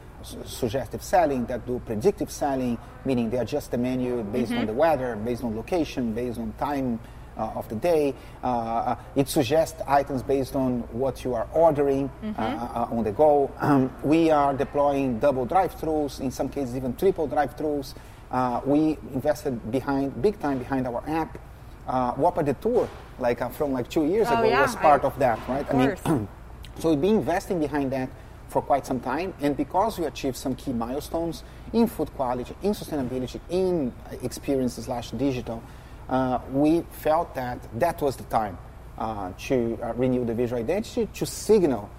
suggestive 0.46 1.02
selling, 1.02 1.46
that 1.46 1.66
do 1.66 1.80
predictive 1.86 2.30
selling, 2.30 2.78
meaning 3.04 3.30
they 3.30 3.38
adjust 3.38 3.70
the 3.70 3.78
menu 3.78 4.22
based 4.24 4.52
on 4.52 4.66
the 4.66 4.72
weather, 4.72 5.16
based 5.16 5.42
on 5.44 5.56
location, 5.56 6.12
based 6.12 6.38
on 6.38 6.52
time 6.58 6.98
uh, 7.36 7.52
of 7.54 7.68
the 7.68 7.76
day. 7.76 8.14
Uh, 8.42 8.46
uh, 8.48 8.96
it 9.16 9.28
suggests 9.28 9.80
items 9.86 10.22
based 10.22 10.56
on 10.56 10.80
what 10.92 11.24
you 11.24 11.34
are 11.34 11.46
ordering 11.52 12.10
uh, 12.22 12.40
uh, 12.40 12.88
on 12.90 13.04
the 13.04 13.12
go. 13.12 13.50
Um, 13.60 13.92
we 14.02 14.30
are 14.30 14.52
deploying 14.54 15.18
double 15.20 15.46
drive-throughs, 15.46 16.20
in 16.20 16.30
some 16.30 16.48
cases 16.48 16.74
even 16.76 16.94
triple 16.96 17.26
drive-throughs. 17.26 17.94
Uh, 18.30 18.60
we 18.66 18.98
invested 19.14 19.70
behind, 19.70 20.20
big 20.20 20.38
time 20.40 20.58
behind 20.58 20.86
our 20.86 21.02
app. 21.08 21.38
Uh, 21.86 22.12
Whopper 22.14 22.42
Detour, 22.42 22.86
like 23.18 23.40
uh, 23.40 23.48
from 23.48 23.72
like 23.72 23.88
two 23.88 24.04
years 24.04 24.26
Oh, 24.28 24.34
ago, 24.34 24.44
yeah, 24.44 24.60
was 24.60 24.76
part 24.76 25.04
I- 25.04 25.06
of 25.06 25.18
that, 25.20 25.38
right? 25.48 25.66
of 25.70 26.04
course. 26.04 26.28
so 26.80 26.90
we've 26.90 27.00
been 27.00 27.16
investing 27.16 27.60
behind 27.60 27.90
that 27.92 28.10
for 28.48 28.62
quite 28.62 28.86
some 28.86 29.00
time, 29.00 29.34
and 29.40 29.56
because 29.56 29.98
we 29.98 30.06
achieved 30.06 30.36
some 30.36 30.54
key 30.54 30.72
milestones 30.72 31.44
in 31.72 31.86
food 31.86 32.12
quality, 32.14 32.54
in 32.62 32.72
sustainability, 32.72 33.40
in 33.50 33.92
experiences 34.22 34.86
slash 34.86 35.10
digital, 35.10 35.62
uh, 36.08 36.38
we 36.50 36.82
felt 36.90 37.34
that 37.34 37.58
that 37.78 38.00
was 38.00 38.16
the 38.16 38.24
time 38.24 38.56
uh, 38.96 39.32
to 39.38 39.78
uh, 39.82 39.92
renew 39.94 40.24
the 40.24 40.34
visual 40.34 40.60
identity, 40.60 41.08
to 41.12 41.26
signal 41.26 41.90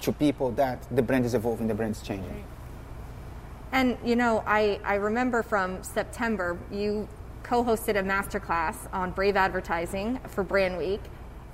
to 0.00 0.12
people 0.12 0.50
that 0.52 0.86
the 0.94 1.02
brand 1.02 1.24
is 1.24 1.34
evolving, 1.34 1.66
the 1.66 1.74
brand 1.74 1.96
is 1.96 2.02
changing. 2.02 2.44
And 3.72 3.96
you 4.04 4.14
know, 4.14 4.44
I, 4.46 4.78
I 4.84 4.94
remember 4.96 5.42
from 5.42 5.82
September, 5.82 6.58
you 6.70 7.08
co-hosted 7.42 7.98
a 7.98 8.02
masterclass 8.02 8.76
on 8.92 9.10
brave 9.10 9.36
advertising 9.36 10.20
for 10.28 10.44
Brand 10.44 10.78
Week, 10.78 11.00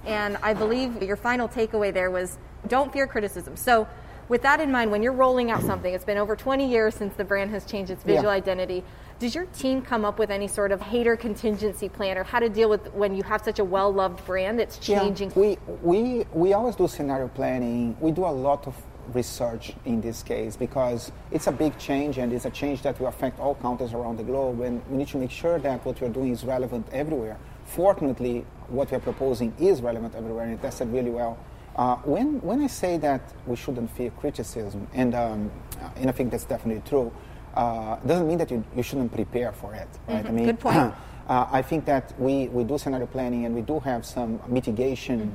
and 0.04 0.36
I 0.42 0.54
believe 0.54 1.02
your 1.02 1.16
final 1.16 1.48
takeaway 1.48 1.92
there 1.92 2.10
was 2.10 2.38
don't 2.68 2.92
fear 2.92 3.06
criticism. 3.06 3.56
So, 3.56 3.88
with 4.30 4.42
that 4.42 4.60
in 4.60 4.70
mind, 4.70 4.92
when 4.92 5.02
you're 5.02 5.12
rolling 5.12 5.50
out 5.50 5.60
something, 5.62 5.92
it's 5.92 6.04
been 6.04 6.16
over 6.16 6.36
20 6.36 6.70
years 6.70 6.94
since 6.94 7.12
the 7.16 7.24
brand 7.24 7.50
has 7.50 7.64
changed 7.66 7.90
its 7.90 8.04
visual 8.04 8.30
Yeah. 8.30 8.36
identity. 8.36 8.84
Does 9.18 9.34
your 9.34 9.46
team 9.46 9.82
come 9.82 10.04
up 10.04 10.20
with 10.20 10.30
any 10.30 10.46
sort 10.46 10.70
of 10.70 10.80
hater 10.80 11.16
contingency 11.16 11.88
plan, 11.88 12.16
or 12.16 12.22
how 12.22 12.38
to 12.38 12.48
deal 12.48 12.70
with 12.70 12.94
when 12.94 13.14
you 13.16 13.24
have 13.24 13.42
such 13.42 13.58
a 13.58 13.64
well-loved 13.64 14.24
brand 14.24 14.60
that's 14.60 14.78
changing? 14.78 15.30
Yeah, 15.30 15.40
we, 15.42 15.58
we, 15.82 16.24
we 16.32 16.52
always 16.52 16.76
do 16.76 16.86
scenario 16.86 17.26
planning. 17.26 17.96
We 18.00 18.12
do 18.12 18.24
a 18.24 18.36
lot 18.48 18.68
of 18.68 18.76
research 19.12 19.72
in 19.84 20.00
this 20.00 20.22
case 20.22 20.54
because 20.56 21.10
it's 21.32 21.48
a 21.48 21.52
big 21.52 21.76
change 21.78 22.18
and 22.18 22.32
it's 22.32 22.44
a 22.44 22.50
change 22.50 22.82
that 22.82 23.00
will 23.00 23.08
affect 23.08 23.40
all 23.40 23.56
countries 23.56 23.92
around 23.92 24.16
the 24.16 24.22
globe 24.22 24.60
and 24.60 24.80
we 24.88 24.98
need 24.98 25.08
to 25.08 25.16
make 25.16 25.32
sure 25.32 25.58
that 25.58 25.84
what 25.84 26.00
we're 26.00 26.08
doing 26.08 26.30
is 26.30 26.44
relevant 26.44 26.86
everywhere. 26.92 27.36
Fortunately, 27.64 28.46
what 28.68 28.92
we're 28.92 29.00
proposing 29.00 29.52
is 29.58 29.82
relevant 29.82 30.14
everywhere 30.14 30.44
and 30.44 30.54
it 30.54 30.62
tested 30.62 30.92
really 30.92 31.10
well. 31.10 31.36
Uh, 31.80 31.96
when, 32.04 32.38
when 32.42 32.60
I 32.60 32.66
say 32.66 32.98
that 32.98 33.22
we 33.46 33.56
shouldn't 33.56 33.90
fear 33.92 34.10
criticism, 34.10 34.86
and, 34.92 35.14
um, 35.14 35.50
and 35.96 36.10
I 36.10 36.12
think 36.12 36.30
that's 36.30 36.44
definitely 36.44 36.82
true, 36.86 37.10
uh, 37.54 37.96
doesn't 38.06 38.28
mean 38.28 38.36
that 38.36 38.50
you, 38.50 38.62
you 38.76 38.82
shouldn't 38.82 39.10
prepare 39.10 39.50
for 39.52 39.72
it, 39.72 39.88
right? 40.06 40.26
I 40.26 40.30
mean, 40.30 40.44
Good 40.44 40.60
point. 40.60 40.94
Uh, 41.30 41.46
I 41.52 41.62
think 41.62 41.84
that 41.84 42.12
we, 42.18 42.48
we 42.48 42.64
do 42.64 42.76
scenario 42.76 43.06
planning 43.06 43.44
and 43.46 43.54
we 43.54 43.60
do 43.60 43.78
have 43.78 44.04
some 44.04 44.40
mitigation 44.48 45.32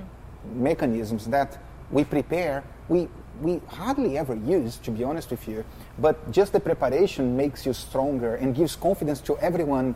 mechanisms 0.54 1.26
that 1.28 1.58
we 1.90 2.04
prepare. 2.04 2.66
We, 2.90 3.08
we 3.42 3.62
hardly 3.70 4.18
ever 4.18 4.36
use, 4.36 4.76
to 4.80 4.92
be 4.92 5.06
honest 5.06 5.32
with 5.32 5.48
you, 5.48 5.64
but 5.98 6.32
just 6.32 6.52
the 6.52 6.60
preparation 6.60 7.38
makes 7.38 7.66
you 7.66 7.72
stronger 7.72 8.36
and 8.36 8.54
gives 8.54 8.76
confidence 8.76 9.22
to 9.22 9.38
everyone 9.38 9.96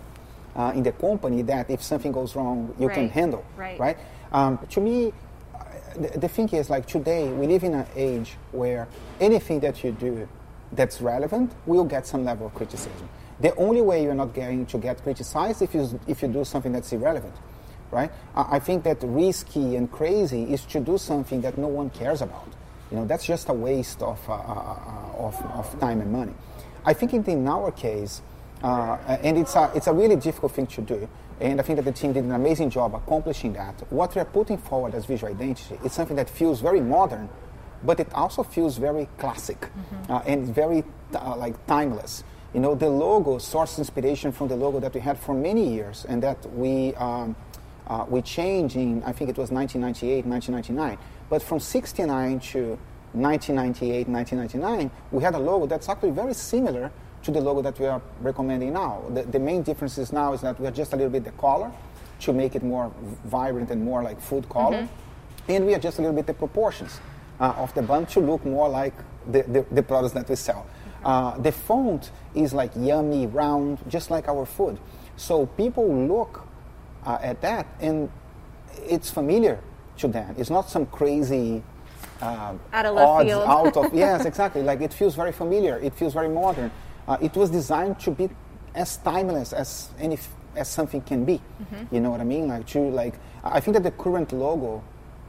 uh, 0.56 0.72
in 0.74 0.84
the 0.84 0.94
company 0.94 1.42
that 1.42 1.70
if 1.70 1.84
something 1.84 2.14
goes 2.14 2.34
wrong, 2.34 2.74
you 2.80 2.88
can 2.88 3.10
handle. 3.10 3.44
right. 3.58 3.78
Right? 3.78 3.98
Um, 4.32 4.58
to 4.70 4.80
me, 4.80 5.12
the, 5.96 6.20
the 6.20 6.28
thing 6.28 6.50
is 6.50 6.70
like 6.70 6.86
today 6.86 7.30
we 7.30 7.48
live 7.48 7.64
in 7.64 7.74
an 7.74 7.86
age 7.96 8.36
where 8.52 8.88
anything 9.20 9.60
that 9.62 9.84
you 9.84 9.92
do 9.92 10.28
that's 10.72 11.02
relevant 11.02 11.52
will 11.66 11.84
get 11.84 12.06
some 12.06 12.24
level 12.26 12.48
of 12.48 12.54
criticism. 12.54 13.10
The 13.40 13.56
only 13.56 13.82
way 13.82 14.04
you're 14.04 14.14
not 14.14 14.34
going 14.34 14.66
to 14.68 14.78
get 14.78 15.02
criticized 15.02 15.62
if 15.62 15.74
you 15.74 16.00
if 16.08 16.22
you 16.22 16.28
do 16.28 16.44
something 16.44 16.72
that's 16.72 16.92
irrelevant, 16.92 17.34
right? 17.92 18.12
I 18.36 18.58
I 18.58 18.60
think 18.60 18.84
that 18.84 18.98
risky 19.02 19.76
and 19.76 19.92
crazy 19.92 20.44
is 20.54 20.66
to 20.66 20.80
do 20.80 20.98
something 20.98 21.42
that 21.42 21.58
no 21.58 21.68
one 21.68 21.90
cares 21.90 22.22
about. 22.22 22.48
You 22.92 22.98
know, 22.98 23.06
that's 23.06 23.26
just 23.26 23.50
a 23.50 23.54
waste 23.54 24.02
of 24.02 24.20
uh, 24.30 24.34
uh, 24.34 25.28
of, 25.28 25.36
of 25.54 25.80
time 25.80 26.02
and 26.02 26.12
money. 26.12 26.34
I 26.86 26.94
think 26.94 27.14
in, 27.14 27.24
in 27.26 27.48
our 27.48 27.72
case, 27.72 28.22
uh, 28.64 28.98
and 29.22 29.38
it's 29.38 29.56
a, 29.56 29.72
it's 29.76 29.88
a 29.88 29.94
really 29.94 30.16
difficult 30.16 30.54
thing 30.54 30.68
to 30.68 30.82
do. 30.82 31.08
And 31.42 31.60
I 31.60 31.64
think 31.64 31.78
that 31.78 31.86
the 31.86 31.92
team 31.92 32.14
did 32.14 32.26
an 32.26 32.32
amazing 32.32 32.70
job 32.70 32.94
accomplishing 32.94 33.54
that. 33.54 33.76
What 33.92 34.14
we 34.14 34.22
are 34.22 34.26
putting 34.26 34.58
forward 34.58 34.94
as 34.94 35.06
visual 35.06 35.32
identity 35.32 35.80
is 35.86 35.94
something 35.94 36.18
that 36.18 36.30
feels 36.30 36.60
very 36.60 36.82
modern, 36.82 37.30
but 37.84 38.00
it 38.00 38.14
also 38.14 38.44
feels 38.44 38.78
very 38.78 39.08
classic 39.18 39.70
uh, 40.10 40.22
and 40.26 40.54
very 40.54 40.84
uh, 41.14 41.36
like 41.38 41.66
timeless. 41.66 42.24
You 42.54 42.60
know, 42.60 42.76
the 42.76 42.90
logo 42.90 43.38
sources 43.38 43.80
inspiration 43.80 44.32
from 44.32 44.50
the 44.50 44.56
logo 44.56 44.80
that 44.80 44.94
we 44.94 45.00
had 45.00 45.18
for 45.18 45.34
many 45.34 45.74
years, 45.74 46.06
and 46.10 46.22
that 46.24 46.52
we 46.54 46.94
um, 46.96 47.36
uh, 47.88 48.06
we 48.10 48.22
changed 48.22 48.76
in 48.76 49.04
I 49.04 49.12
think 49.14 49.30
it 49.30 49.38
was 49.38 49.52
1998, 49.52 50.26
1999. 50.26 50.98
But 51.30 51.44
from 51.44 51.60
69 51.60 52.40
to 52.52 52.78
1998, 53.14 54.08
1999, 54.08 54.92
we 55.12 55.24
had 55.24 55.36
a 55.36 55.40
logo 55.40 55.68
that's 55.68 55.88
actually 55.88 56.12
very 56.12 56.34
similar 56.34 56.92
to 57.24 57.32
the 57.32 57.42
logo 57.42 57.62
that 57.62 57.80
we 57.80 57.86
are 57.86 58.02
recommending 58.22 58.74
now. 58.74 59.04
The, 59.14 59.24
the 59.24 59.40
main 59.40 59.62
differences 59.64 60.12
now 60.14 60.34
is 60.34 60.42
that 60.42 60.60
we 60.60 60.68
are 60.68 60.72
just 60.72 60.94
a 60.94 60.96
little 60.96 61.12
bit 61.12 61.24
the 61.24 61.32
color 61.32 61.72
to 62.22 62.34
make 62.34 62.56
it 62.56 62.64
more 62.64 62.92
vibrant 63.26 63.72
and 63.72 63.84
more 63.84 64.04
like 64.04 64.22
food 64.22 64.48
color, 64.50 64.88
and 65.48 65.66
we 65.66 65.74
adjust 65.74 66.00
a 66.00 66.02
little 66.02 66.16
bit 66.16 66.28
the 66.28 66.34
proportions 66.34 67.00
uh, 67.40 67.54
of 67.58 67.74
the 67.74 67.82
bun 67.82 68.06
to 68.08 68.20
look 68.20 68.46
more 68.46 68.68
like 68.70 68.94
the, 69.32 69.44
the, 69.44 69.66
the 69.72 69.84
products 69.84 70.14
that 70.14 70.28
we 70.30 70.36
sell. 70.36 70.66
Uh, 71.04 71.38
the 71.38 71.52
font 71.52 72.12
is 72.36 72.54
like 72.54 72.72
yummy, 72.76 73.26
round, 73.28 73.80
just 73.88 74.12
like 74.12 74.28
our 74.28 74.46
food. 74.46 74.78
So 75.16 75.46
people 75.46 75.88
look 76.08 76.46
uh, 77.06 77.18
at 77.22 77.42
that 77.42 77.68
and 77.80 78.10
it's 78.86 79.10
familiar 79.10 79.60
to 79.98 80.08
them. 80.08 80.36
It's 80.38 80.50
not 80.50 80.70
some 80.70 80.86
crazy 80.88 81.64
uh, 82.22 82.54
Out 82.74 82.86
of 82.86 82.96
left 82.96 83.08
odds 83.08 83.30
field. 83.30 83.44
out 83.48 83.78
of 83.78 83.94
yes, 83.94 84.26
exactly. 84.26 84.62
Like 84.62 84.82
it 84.82 84.94
feels 84.94 85.16
very 85.16 85.32
familiar. 85.32 85.78
It 85.78 85.94
feels 85.94 86.14
very 86.14 86.30
modern. 86.30 86.72
Uh, 87.10 87.18
it 87.22 87.36
was 87.36 87.50
designed 87.50 88.00
to 88.00 88.12
be 88.12 88.30
as 88.76 88.98
timeless 88.98 89.52
as 89.52 89.90
any 90.00 90.18
as 90.56 90.70
something 90.70 91.02
can 91.02 91.26
be. 91.26 91.42
Mm-hmm. 91.42 91.96
You 91.96 92.02
know 92.02 92.12
what 92.12 92.22
I 92.22 92.24
mean? 92.24 92.48
Like 92.48 92.68
to 92.68 92.80
like. 92.80 93.16
I 93.44 93.60
think 93.60 93.74
that 93.74 93.84
the 93.84 93.92
current 93.92 94.32
logo 94.32 94.84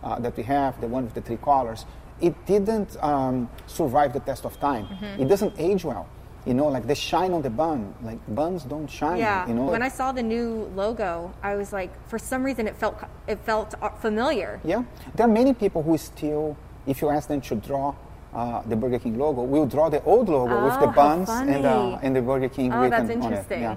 uh, 0.05 0.19
that 0.21 0.37
we 0.37 0.43
have, 0.43 0.81
the 0.81 0.89
one 0.89 1.05
with 1.05 1.15
the 1.15 1.23
three 1.23 1.39
colors, 1.39 1.87
it 2.21 2.35
didn't 2.45 3.03
um, 3.03 3.49
survive 3.67 4.13
the 4.13 4.21
test 4.21 4.45
of 4.45 4.61
time. 4.61 4.87
Mm-hmm. 4.87 5.23
It 5.23 5.29
doesn't 5.29 5.55
age 5.59 5.85
well. 5.85 6.07
You 6.47 6.55
know, 6.55 6.69
like 6.69 6.87
the 6.87 6.95
shine 6.95 7.33
on 7.33 7.43
the 7.43 7.51
bun. 7.51 7.95
Like 8.03 8.19
buns 8.35 8.65
don't 8.65 8.87
shine. 8.87 9.19
Yeah. 9.19 9.49
You 9.49 9.55
know. 9.55 9.65
when 9.65 9.83
I 9.83 9.89
saw 9.89 10.13
the 10.13 10.23
new 10.23 10.71
logo, 10.75 11.33
I 11.43 11.57
was 11.57 11.73
like, 11.73 11.93
for 12.09 12.19
some 12.19 12.43
reason, 12.43 12.67
it 12.67 12.77
felt 12.77 12.97
it 13.27 13.39
felt 13.41 13.75
uh, 13.81 13.89
familiar. 13.91 14.61
Yeah, 14.65 14.85
there 15.15 15.27
are 15.27 15.33
many 15.33 15.55
people 15.55 15.83
who 15.83 15.97
still, 15.97 16.59
if 16.87 17.01
you 17.01 17.09
ask 17.09 17.29
them 17.29 17.41
to 17.43 17.55
draw 17.55 17.95
uh, 18.35 18.63
the 18.63 18.77
Burger 18.77 18.99
King 18.99 19.19
logo, 19.19 19.43
we'll 19.43 19.67
draw 19.67 19.89
the 19.89 20.03
old 20.05 20.29
logo 20.29 20.59
oh, 20.59 20.65
with 20.65 20.81
the 20.81 20.87
buns 20.87 21.29
and, 21.29 21.65
uh, 21.65 21.99
and 22.03 22.15
the 22.15 22.23
Burger 22.23 22.49
King 22.49 22.73
oh, 22.73 22.83
written 22.83 22.91
that's 23.07 23.11
interesting. 23.11 23.65
on 23.65 23.73
it. 23.73 23.75
Yeah. 23.75 23.77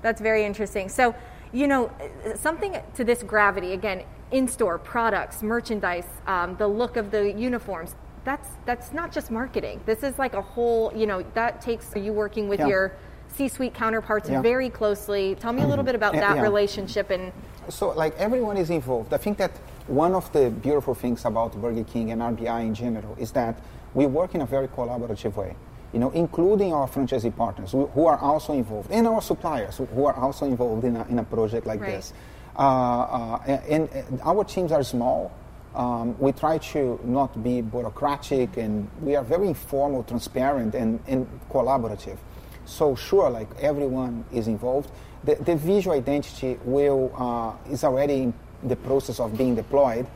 That's 0.00 0.20
very 0.20 0.44
interesting. 0.44 0.88
So, 0.88 1.14
you 1.52 1.66
know, 1.66 1.90
something 2.34 2.76
to 2.94 3.04
this 3.04 3.22
gravity 3.22 3.72
again, 3.72 4.04
in-store 4.30 4.78
products, 4.78 5.42
merchandise, 5.42 6.06
um, 6.26 6.56
the 6.56 6.66
look 6.66 6.96
of 6.96 7.10
the 7.10 7.32
uniforms. 7.32 7.94
That's 8.24 8.48
that's 8.64 8.92
not 8.92 9.12
just 9.12 9.30
marketing. 9.30 9.80
This 9.84 10.02
is 10.04 10.16
like 10.18 10.34
a 10.34 10.40
whole. 10.40 10.92
You 10.94 11.06
know, 11.06 11.24
that 11.34 11.60
takes 11.60 11.94
you 11.96 12.12
working 12.12 12.48
with 12.48 12.60
Yeah. 12.60 12.68
your 12.68 12.92
C-suite 13.28 13.74
counterparts 13.74 14.30
Yeah. 14.30 14.40
very 14.40 14.70
closely. 14.70 15.34
Tell 15.34 15.52
me 15.52 15.62
a 15.62 15.66
little 15.66 15.84
bit 15.84 15.94
about 15.94 16.12
that 16.12 16.36
yeah. 16.36 16.42
relationship 16.42 17.10
and 17.10 17.32
So, 17.68 17.90
like 17.90 18.16
everyone 18.18 18.56
is 18.56 18.70
involved. 18.70 19.12
I 19.12 19.18
think 19.18 19.38
that 19.38 19.50
one 19.86 20.14
of 20.14 20.30
the 20.32 20.50
beautiful 20.50 20.94
things 20.94 21.24
about 21.24 21.60
Burger 21.60 21.84
King 21.84 22.12
and 22.12 22.22
RBI 22.22 22.60
in 22.62 22.74
general 22.74 23.16
is 23.18 23.32
that 23.32 23.56
we 23.94 24.06
work 24.06 24.34
in 24.34 24.40
a 24.40 24.46
very 24.46 24.68
collaborative 24.68 25.34
way. 25.36 25.54
You 25.92 25.98
know, 26.00 26.10
including 26.10 26.72
our 26.72 26.88
franchisee 26.88 27.36
partners 27.36 27.72
who, 27.72 27.86
who 27.88 28.06
are 28.06 28.18
also 28.18 28.54
involved, 28.54 28.90
and 28.90 29.06
our 29.06 29.20
suppliers 29.20 29.76
who, 29.76 29.84
who 29.86 30.06
are 30.06 30.14
also 30.14 30.46
involved 30.46 30.84
in 30.84 30.96
a, 30.96 31.06
in 31.08 31.18
a 31.18 31.24
project 31.24 31.66
like 31.66 31.80
Right. 31.80 31.96
this. 31.96 32.14
Uh, 32.56 32.60
uh, 32.62 33.38
and, 33.68 33.88
and 33.90 34.20
our 34.22 34.44
teams 34.44 34.72
are 34.72 34.82
small. 34.82 35.30
Um, 35.74 36.18
we 36.18 36.32
try 36.32 36.58
to 36.58 36.98
not 37.04 37.42
be 37.42 37.60
bureaucratic, 37.62 38.56
and 38.56 38.88
we 39.02 39.16
are 39.16 39.24
very 39.24 39.48
informal, 39.48 40.02
transparent, 40.02 40.74
and, 40.74 41.00
and 41.06 41.26
collaborative. 41.50 42.16
So 42.64 42.94
sure, 42.94 43.28
like 43.30 43.48
everyone 43.60 44.24
is 44.32 44.48
involved. 44.48 44.90
The, 45.24 45.34
the 45.36 45.56
visual 45.56 45.96
identity 45.96 46.58
will 46.64 47.12
uh, 47.16 47.70
is 47.72 47.84
already 47.84 48.22
in 48.22 48.34
the 48.62 48.76
process 48.76 49.20
of 49.20 49.36
being 49.36 49.54
deployed. 49.54 50.06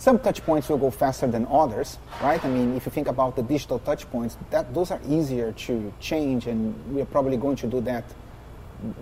Some 0.00 0.18
touch 0.18 0.42
points 0.46 0.66
will 0.70 0.78
go 0.78 0.90
faster 0.90 1.26
than 1.26 1.46
others, 1.50 1.98
right? 2.22 2.42
I 2.42 2.48
mean, 2.48 2.74
if 2.74 2.86
you 2.86 2.90
think 2.90 3.06
about 3.06 3.36
the 3.36 3.42
digital 3.42 3.78
touch 3.80 4.10
points, 4.10 4.38
that 4.48 4.72
those 4.72 4.90
are 4.90 5.00
easier 5.06 5.52
to 5.52 5.92
change, 6.00 6.46
and 6.46 6.74
we 6.94 7.02
are 7.02 7.04
probably 7.04 7.36
going 7.36 7.56
to 7.56 7.66
do 7.66 7.82
that 7.82 8.04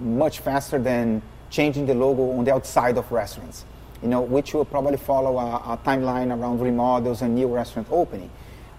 much 0.01 0.41
faster 0.41 0.77
than 0.77 1.23
changing 1.51 1.87
the 1.87 1.95
logo 1.95 2.37
on 2.37 2.45
the 2.45 2.53
outside 2.53 2.99
of 2.99 3.13
restaurants, 3.13 3.65
you 4.03 4.09
know, 4.09 4.21
which 4.21 4.55
will 4.55 4.65
probably 4.65 4.97
follow 4.97 5.39
a, 5.39 5.75
a 5.75 5.79
timeline 5.85 6.37
around 6.37 6.59
remodels 6.59 7.23
and 7.23 7.37
new 7.37 7.47
restaurant 7.47 7.87
opening. 7.93 8.29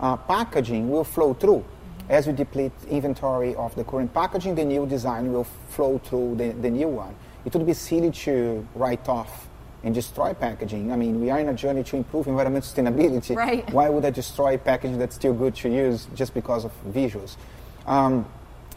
Uh, 0.02 0.18
packaging 0.18 0.90
will 0.90 1.06
flow 1.06 1.34
through. 1.34 1.64
As 2.10 2.28
we 2.28 2.34
deplete 2.34 2.74
inventory 2.90 3.56
of 3.56 3.74
the 3.76 3.86
current 3.86 4.14
packaging, 4.14 4.56
the 4.56 4.66
new 4.66 4.86
design 4.86 5.32
will 5.32 5.46
flow 5.70 6.00
through 6.00 6.36
the, 6.36 6.50
the 6.50 6.70
new 6.70 6.90
one. 6.90 7.16
It 7.46 7.54
would 7.54 7.66
be 7.66 7.74
silly 7.74 8.12
to 8.12 8.68
write 8.76 9.08
off 9.08 9.49
and 9.84 9.96
destroy 9.96 10.34
packaging. 10.34 10.92
I 10.92 10.96
mean, 10.96 11.22
we 11.22 11.30
are 11.30 11.40
in 11.40 11.50
a 11.50 11.54
journey 11.54 11.84
to 11.84 11.96
improve 11.96 12.28
environmental 12.28 12.70
sustainability. 12.70 13.36
Right. 13.36 13.70
Why 13.72 13.90
would 13.90 14.04
I 14.06 14.10
destroy 14.10 14.58
packaging 14.58 14.98
that's 15.00 15.16
still 15.16 15.34
good 15.34 15.56
to 15.56 15.70
use 15.70 16.08
just 16.16 16.34
because 16.34 16.66
of 16.66 16.72
visuals? 16.88 17.38
Um, 17.86 18.26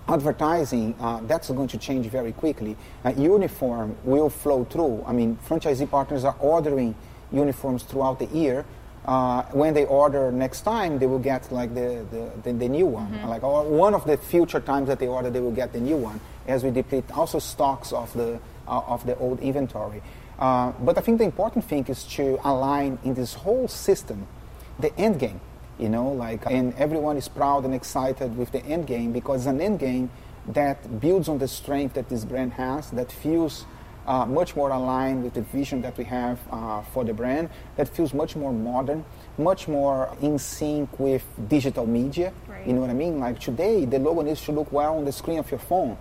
advertising, 0.09 0.95
uh, 1.01 1.21
that's 1.23 1.51
going 1.51 1.69
to 1.69 1.79
change 1.79 2.07
very 2.07 2.33
quickly. 2.33 2.77
Uh, 3.05 3.13
uniform 3.17 3.97
will 4.05 4.31
flow 4.31 4.65
through. 4.65 5.05
I 5.07 5.13
mean, 5.13 5.39
franchisee 5.49 5.91
partners 5.91 6.25
are 6.25 6.37
ordering 6.39 6.95
uniforms 7.33 7.83
throughout 7.83 8.19
the 8.19 8.27
year. 8.27 8.65
Uh, 9.05 9.43
when 9.51 9.75
they 9.75 9.85
order 9.85 10.31
next 10.31 10.61
time, 10.61 11.01
they 11.01 11.07
will 11.07 11.19
get 11.19 11.51
like 11.51 11.75
the, 11.75 12.07
the, 12.13 12.31
the, 12.45 12.53
the 12.53 12.69
new 12.69 12.87
one. 12.87 13.29
Like 13.29 13.43
or 13.43 13.65
one 13.65 13.95
of 13.95 14.05
the 14.07 14.17
future 14.17 14.61
times 14.61 14.87
that 14.87 15.01
they 15.01 15.09
order, 15.09 15.31
they 15.31 15.41
will 15.41 15.51
get 15.51 15.73
the 15.73 15.81
new 15.81 15.97
one 15.97 16.21
as 16.47 16.63
we 16.63 16.71
deplete 16.71 17.05
also 17.13 17.41
stocks 17.41 17.93
of 17.93 18.13
the, 18.13 18.39
uh, 18.69 18.81
of 18.87 19.05
the 19.05 19.17
old 19.19 19.41
inventory. 19.41 20.03
Uh, 20.39 20.73
but 20.81 20.99
I 20.99 21.01
think 21.01 21.19
the 21.19 21.25
important 21.25 21.65
thing 21.65 21.87
is 21.87 22.05
to 22.17 22.39
align 22.45 22.99
in 23.05 23.15
this 23.15 23.35
whole 23.35 23.69
system 23.69 24.27
the 24.79 24.97
end 24.99 25.19
game 25.19 25.41
you 25.79 25.89
know 25.89 26.09
like 26.09 26.45
and 26.51 26.75
everyone 26.75 27.17
is 27.17 27.29
proud 27.29 27.65
and 27.65 27.75
excited 27.75 28.37
with 28.37 28.51
the 28.53 28.65
end 28.65 28.87
game 28.87 29.13
because 29.13 29.43
it's 29.43 29.47
an 29.47 29.61
end 29.61 29.79
game 29.79 30.11
that 30.49 31.01
builds 31.01 31.29
on 31.29 31.39
the 31.39 31.49
strength 31.49 31.95
that 31.95 32.09
this 32.09 32.25
brand 32.25 32.53
has 32.53 32.91
that 32.91 33.11
feels 33.11 33.65
uh, 34.07 34.27
much 34.27 34.57
more 34.57 34.71
aligned 34.71 35.23
with 35.23 35.35
the 35.35 35.43
vision 35.43 35.81
that 35.81 35.97
we 35.97 36.03
have 36.03 36.39
uh, 36.51 36.83
for 36.83 37.05
the 37.05 37.15
brand 37.15 37.49
that 37.77 37.89
feels 37.89 38.13
much 38.13 38.35
more 38.35 38.53
modern 38.53 39.05
much 39.39 39.69
more 39.69 40.15
in 40.21 40.39
sync 40.39 40.99
with 40.99 41.25
digital 41.49 41.87
media. 41.87 42.33
Right. 42.49 42.67
you 42.67 42.73
know 42.75 42.81
what 42.81 42.91
i 42.91 42.95
mean? 42.95 43.19
Like 43.21 43.39
today 43.39 43.85
the 43.85 43.99
logo 43.99 44.23
needs 44.23 44.45
to 44.45 44.53
look 44.53 44.73
well 44.73 44.99
on 44.99 45.05
the 45.05 45.13
screen 45.13 45.39
of 45.39 45.51
your 45.51 45.61
phone. 45.61 45.97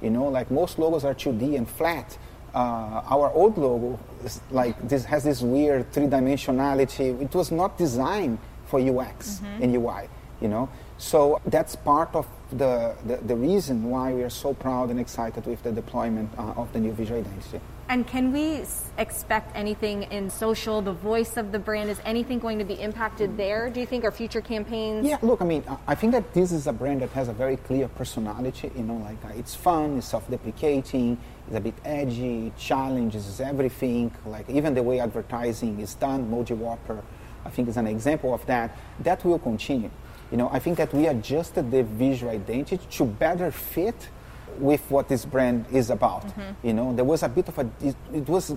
You 0.00 0.10
know 0.10 0.24
like 0.24 0.50
most 0.50 0.78
logos 0.78 1.04
are 1.04 1.14
2d 1.14 1.56
and 1.56 1.68
flat 1.68 2.18
uh, 2.54 3.02
our 3.08 3.30
old 3.32 3.56
logo 3.56 3.98
is 4.24 4.40
like 4.50 4.76
this 4.88 5.04
has 5.04 5.24
this 5.24 5.40
weird 5.40 5.90
three 5.92 6.06
dimensionality. 6.06 7.20
It 7.20 7.34
was 7.34 7.50
not 7.50 7.78
designed 7.78 8.38
for 8.66 8.80
UX 8.80 9.40
and 9.60 9.74
UI, 9.74 10.08
you 10.40 10.48
know. 10.48 10.68
So 10.98 11.40
that's 11.46 11.76
part 11.76 12.14
of 12.14 12.26
the, 12.50 12.94
the, 13.06 13.16
the 13.16 13.36
reason 13.36 13.90
why 13.90 14.12
we 14.12 14.22
are 14.22 14.30
so 14.30 14.54
proud 14.54 14.90
and 14.90 15.00
excited 15.00 15.46
with 15.46 15.62
the 15.62 15.72
deployment 15.72 16.30
uh, 16.38 16.52
of 16.56 16.72
the 16.72 16.80
new 16.80 16.92
visual 16.92 17.20
identity. 17.20 17.60
And 17.88 18.06
can 18.06 18.32
we 18.32 18.62
expect 18.96 19.54
anything 19.54 20.04
in 20.04 20.30
social, 20.30 20.80
the 20.80 20.92
voice 20.92 21.36
of 21.36 21.52
the 21.52 21.58
brand? 21.58 21.90
Is 21.90 22.00
anything 22.04 22.38
going 22.38 22.58
to 22.58 22.64
be 22.64 22.74
impacted 22.74 23.36
there, 23.36 23.68
do 23.68 23.80
you 23.80 23.86
think, 23.86 24.04
or 24.04 24.10
future 24.10 24.40
campaigns? 24.40 25.06
Yeah, 25.06 25.18
look, 25.20 25.42
I 25.42 25.44
mean, 25.44 25.62
I- 25.86 25.94
think 25.94 26.12
that 26.12 26.32
this 26.32 26.52
is 26.52 26.66
a 26.66 26.72
brand 26.72 27.02
that 27.02 27.10
has 27.10 27.28
a 27.28 27.32
very 27.32 27.56
clear 27.56 27.88
personality. 27.88 28.70
You 28.74 28.82
know, 28.84 28.96
like 28.96 29.22
uh, 29.24 29.38
it's 29.38 29.54
fun, 29.54 29.98
it's 29.98 30.08
self-deprecating, 30.08 31.18
it's 31.46 31.56
a 31.56 31.60
bit 31.60 31.74
edgy, 31.84 32.46
it 32.46 32.56
challenges 32.56 33.40
everything. 33.40 34.10
Like 34.24 34.48
even 34.48 34.74
the 34.74 34.82
way 34.82 34.98
advertising 34.98 35.78
is 35.80 35.94
done, 35.94 36.30
Moldy 36.30 36.54
Whopper, 36.54 37.02
I 37.44 37.50
think 37.50 37.68
is 37.68 37.76
an 37.76 37.86
example 37.86 38.32
of 38.32 38.44
that. 38.46 38.76
That 39.00 39.24
will 39.24 39.38
continue. 39.38 39.90
You 40.30 40.38
know, 40.38 40.48
I 40.50 40.60
think 40.60 40.78
that 40.78 40.94
we 40.94 41.06
adjusted 41.08 41.70
the 41.70 41.82
visual 41.82 42.32
identity 42.32 42.80
to 42.96 43.04
better 43.04 43.50
fit 43.50 44.08
with 44.58 44.82
what 44.90 45.08
this 45.08 45.24
brand 45.24 45.64
is 45.72 45.90
about. 45.90 46.24
You 46.62 46.72
know, 46.72 46.94
there 46.94 47.04
was 47.04 47.22
a 47.22 47.28
bit 47.28 47.48
of 47.48 47.58
a, 47.58 47.68
it, 47.80 47.96
it 48.12 48.28
was 48.28 48.54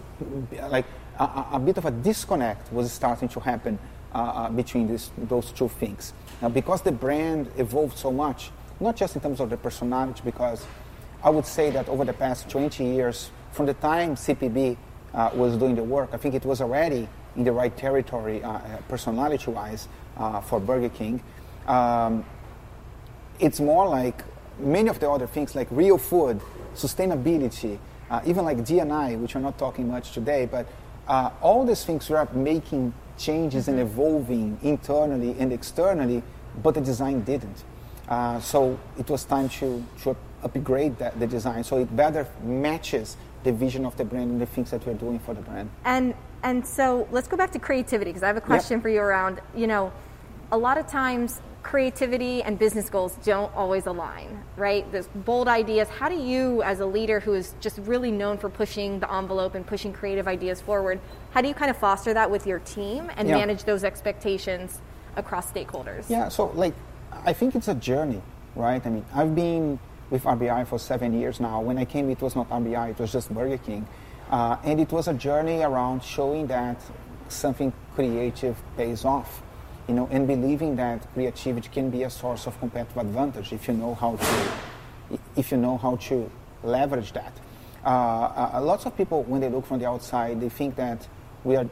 like 0.69 0.85
a, 1.19 1.45
a- 1.53 1.59
bit 1.59 1.77
of 1.77 1.85
a 1.85 1.91
disconnect 1.91 2.71
was 2.73 2.91
starting 2.91 3.29
to 3.29 3.39
happen 3.39 3.79
uh, 4.13 4.17
uh, 4.17 4.49
between 4.49 4.87
this, 4.87 5.11
those 5.17 5.51
two 5.51 5.67
things. 5.69 6.13
Now, 6.41 6.49
because 6.49 6.81
the 6.81 6.91
brand 6.91 7.49
evolved 7.57 7.97
so 7.97 8.11
much, 8.11 8.51
not 8.79 8.95
just 8.95 9.15
in 9.15 9.21
terms 9.21 9.39
of 9.39 9.49
the 9.49 9.57
personality, 9.57 10.21
because 10.25 10.65
I 11.23 11.29
would 11.29 11.45
say 11.45 11.71
that 11.71 11.87
over 11.89 12.05
the 12.05 12.13
past 12.13 12.49
20 12.49 12.83
years, 12.85 13.31
from 13.51 13.65
the 13.65 13.73
time 13.73 14.15
CPB 14.15 14.77
uh, 15.13 15.29
was 15.33 15.57
doing 15.57 15.75
the 15.75 15.83
work, 15.83 16.09
I 16.13 16.17
think 16.17 16.35
it 16.35 16.45
was 16.45 16.61
already 16.61 17.07
in 17.35 17.43
the 17.43 17.51
right 17.51 17.75
territory, 17.75 18.43
uh, 18.43 18.59
personality 18.87 19.51
wise, 19.51 19.87
uh, 20.17 20.39
for 20.41 20.59
Burger 20.59 20.89
King. 20.89 21.21
Um, 21.67 22.23
it's 23.39 23.59
more 23.59 23.87
like 23.87 24.23
many 24.59 24.89
of 24.89 24.99
the 24.99 25.09
other 25.09 25.27
things 25.27 25.55
like 25.55 25.67
real 25.71 25.97
food, 25.97 26.41
sustainability, 26.75 27.77
uh, 28.09 28.21
even 28.25 28.45
like 28.45 28.63
D&I, 28.65 29.15
which 29.15 29.35
we're 29.35 29.41
not 29.41 29.57
talking 29.57 29.87
much 29.87 30.11
today, 30.11 30.47
but 30.49 30.67
uh, 31.07 31.29
all 31.41 31.65
these 31.65 31.83
things 31.83 32.09
we 32.09 32.15
are 32.15 32.27
making 32.33 32.93
changes 33.17 33.67
and 33.67 33.79
evolving 33.79 34.57
internally 34.61 35.35
and 35.39 35.53
externally, 35.53 36.21
but 36.61 36.73
the 36.73 36.81
design 36.81 37.21
didn't. 37.21 37.63
Uh, 38.07 38.39
so 38.39 38.79
it 38.99 39.09
was 39.09 39.23
time 39.25 39.49
to, 39.49 39.83
to 40.01 40.15
upgrade 40.43 40.97
that, 40.99 41.19
the 41.19 41.27
design 41.27 41.63
so 41.63 41.77
it 41.77 41.95
better 41.95 42.27
matches 42.43 43.17
the 43.43 43.51
vision 43.51 43.85
of 43.85 43.95
the 43.97 44.05
brand 44.05 44.31
and 44.31 44.41
the 44.41 44.45
things 44.45 44.71
that 44.71 44.85
we're 44.85 44.93
doing 44.93 45.19
for 45.19 45.33
the 45.33 45.41
brand. 45.41 45.69
And 45.83 46.13
and 46.43 46.65
so 46.65 47.07
let's 47.11 47.27
go 47.27 47.35
back 47.35 47.51
to 47.51 47.59
creativity 47.59 48.11
because 48.11 48.23
I 48.23 48.27
have 48.27 48.37
a 48.37 48.41
question 48.41 48.79
for 48.81 48.89
you 48.89 48.99
around 48.99 49.41
you 49.55 49.67
know 49.67 49.91
a 50.51 50.57
lot 50.57 50.77
of 50.77 50.87
times 50.87 51.41
creativity 51.65 52.43
and 52.43 52.59
business 52.59 52.91
goals 52.91 53.17
don't 53.23 53.51
always 53.55 53.87
align, 53.87 54.39
right? 54.55 54.89
There's 54.91 55.07
bold 55.07 55.47
ideas. 55.47 55.89
How 55.89 56.07
do 56.07 56.15
you, 56.15 56.61
as 56.61 56.79
a 56.79 56.85
leader 56.85 57.19
who 57.19 57.33
is 57.33 57.55
just 57.59 57.79
really 57.79 58.11
known 58.11 58.37
for 58.37 58.49
pushing 58.51 58.99
the 58.99 59.11
envelope 59.11 59.55
and 59.55 59.65
pushing 59.65 59.91
creative 59.91 60.27
ideas 60.27 60.61
forward, 60.61 60.99
how 61.31 61.41
do 61.41 61.47
you 61.47 61.55
kind 61.55 61.71
of 61.71 61.77
foster 61.77 62.13
that 62.13 62.29
with 62.29 62.45
your 62.45 62.59
team 62.59 63.09
and 63.17 63.27
Yeah. 63.27 63.37
manage 63.39 63.63
those 63.63 63.83
expectations 63.83 64.79
across 65.15 65.51
stakeholders? 65.51 66.07
Yeah, 66.07 66.29
so 66.29 66.51
like 66.53 66.75
I 67.25 67.33
think 67.33 67.55
it's 67.55 67.67
a 67.67 67.73
journey, 67.73 68.21
right? 68.55 68.85
I 68.85 68.89
mean, 68.91 69.05
I've 69.15 69.33
been 69.33 69.79
with 70.11 70.23
RBI 70.25 70.65
for 70.65 70.77
seven 70.77 71.19
years 71.19 71.39
now. 71.39 71.61
When 71.61 71.79
I 71.79 71.85
came, 71.85 72.11
it 72.11 72.21
was 72.21 72.35
not 72.35 72.47
RBI; 72.51 72.89
it 72.91 72.99
was 72.99 73.11
just 73.11 73.33
Burger 73.33 73.57
King, 73.57 73.87
uh, 74.29 74.57
and 74.63 74.79
it 74.79 74.91
was 74.91 75.07
a 75.07 75.15
journey 75.15 75.63
around 75.63 76.03
showing 76.03 76.45
that 76.47 76.77
something 77.27 77.73
creative 77.95 78.55
pays 78.77 79.03
off, 79.03 79.41
you 79.87 79.93
know, 79.93 80.07
and 80.11 80.27
believing 80.27 80.75
that 80.77 81.13
creativity 81.13 81.69
can 81.69 81.89
be 81.89 82.03
a 82.03 82.09
source 82.09 82.47
of 82.47 82.59
competitive 82.59 82.97
advantage 82.97 83.53
if 83.53 83.67
you 83.67 83.73
know 83.73 83.93
how 83.95 84.15
to, 84.15 85.19
if 85.35 85.51
you 85.51 85.57
know 85.57 85.77
how 85.77 85.95
to 85.97 86.29
leverage 86.63 87.11
that. 87.13 87.33
Uh, 87.85 88.49
uh, 88.53 88.61
lots 88.63 88.85
of 88.85 88.97
people, 88.97 89.23
when 89.23 89.41
they 89.41 89.49
look 89.49 89.65
from 89.65 89.79
the 89.79 89.87
outside, 89.87 90.41
they 90.41 90.49
think 90.49 90.75
that 90.75 91.07
we 91.43 91.55
are, 91.55 91.69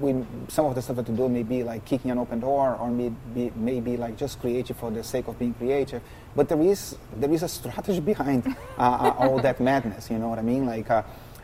we, 0.00 0.14
some 0.46 0.66
of 0.66 0.76
the 0.76 0.82
stuff 0.82 0.94
that 0.94 1.08
we 1.08 1.16
do 1.16 1.28
may 1.28 1.42
be 1.42 1.64
like 1.64 1.84
kicking 1.84 2.12
an 2.12 2.18
open 2.18 2.38
door 2.38 2.76
or 2.76 2.88
may 2.88 3.08
be, 3.34 3.50
may 3.56 3.80
be 3.80 3.96
like 3.96 4.16
just 4.16 4.38
creative 4.40 4.76
for 4.76 4.92
the 4.92 5.02
sake 5.02 5.26
of 5.26 5.36
being 5.36 5.52
creative. 5.54 6.00
But 6.36 6.48
there 6.48 6.62
is, 6.62 6.96
there 7.16 7.32
is 7.32 7.42
a 7.42 7.48
strategy 7.48 7.98
behind 7.98 8.46
uh, 8.46 8.80
uh, 8.80 9.14
all 9.18 9.40
that 9.40 9.60
madness, 9.60 10.08
you 10.08 10.18
know 10.18 10.28
what 10.28 10.38
I 10.38 10.42
mean? 10.42 10.66
Like, 10.66 10.88
uh, 10.88 11.02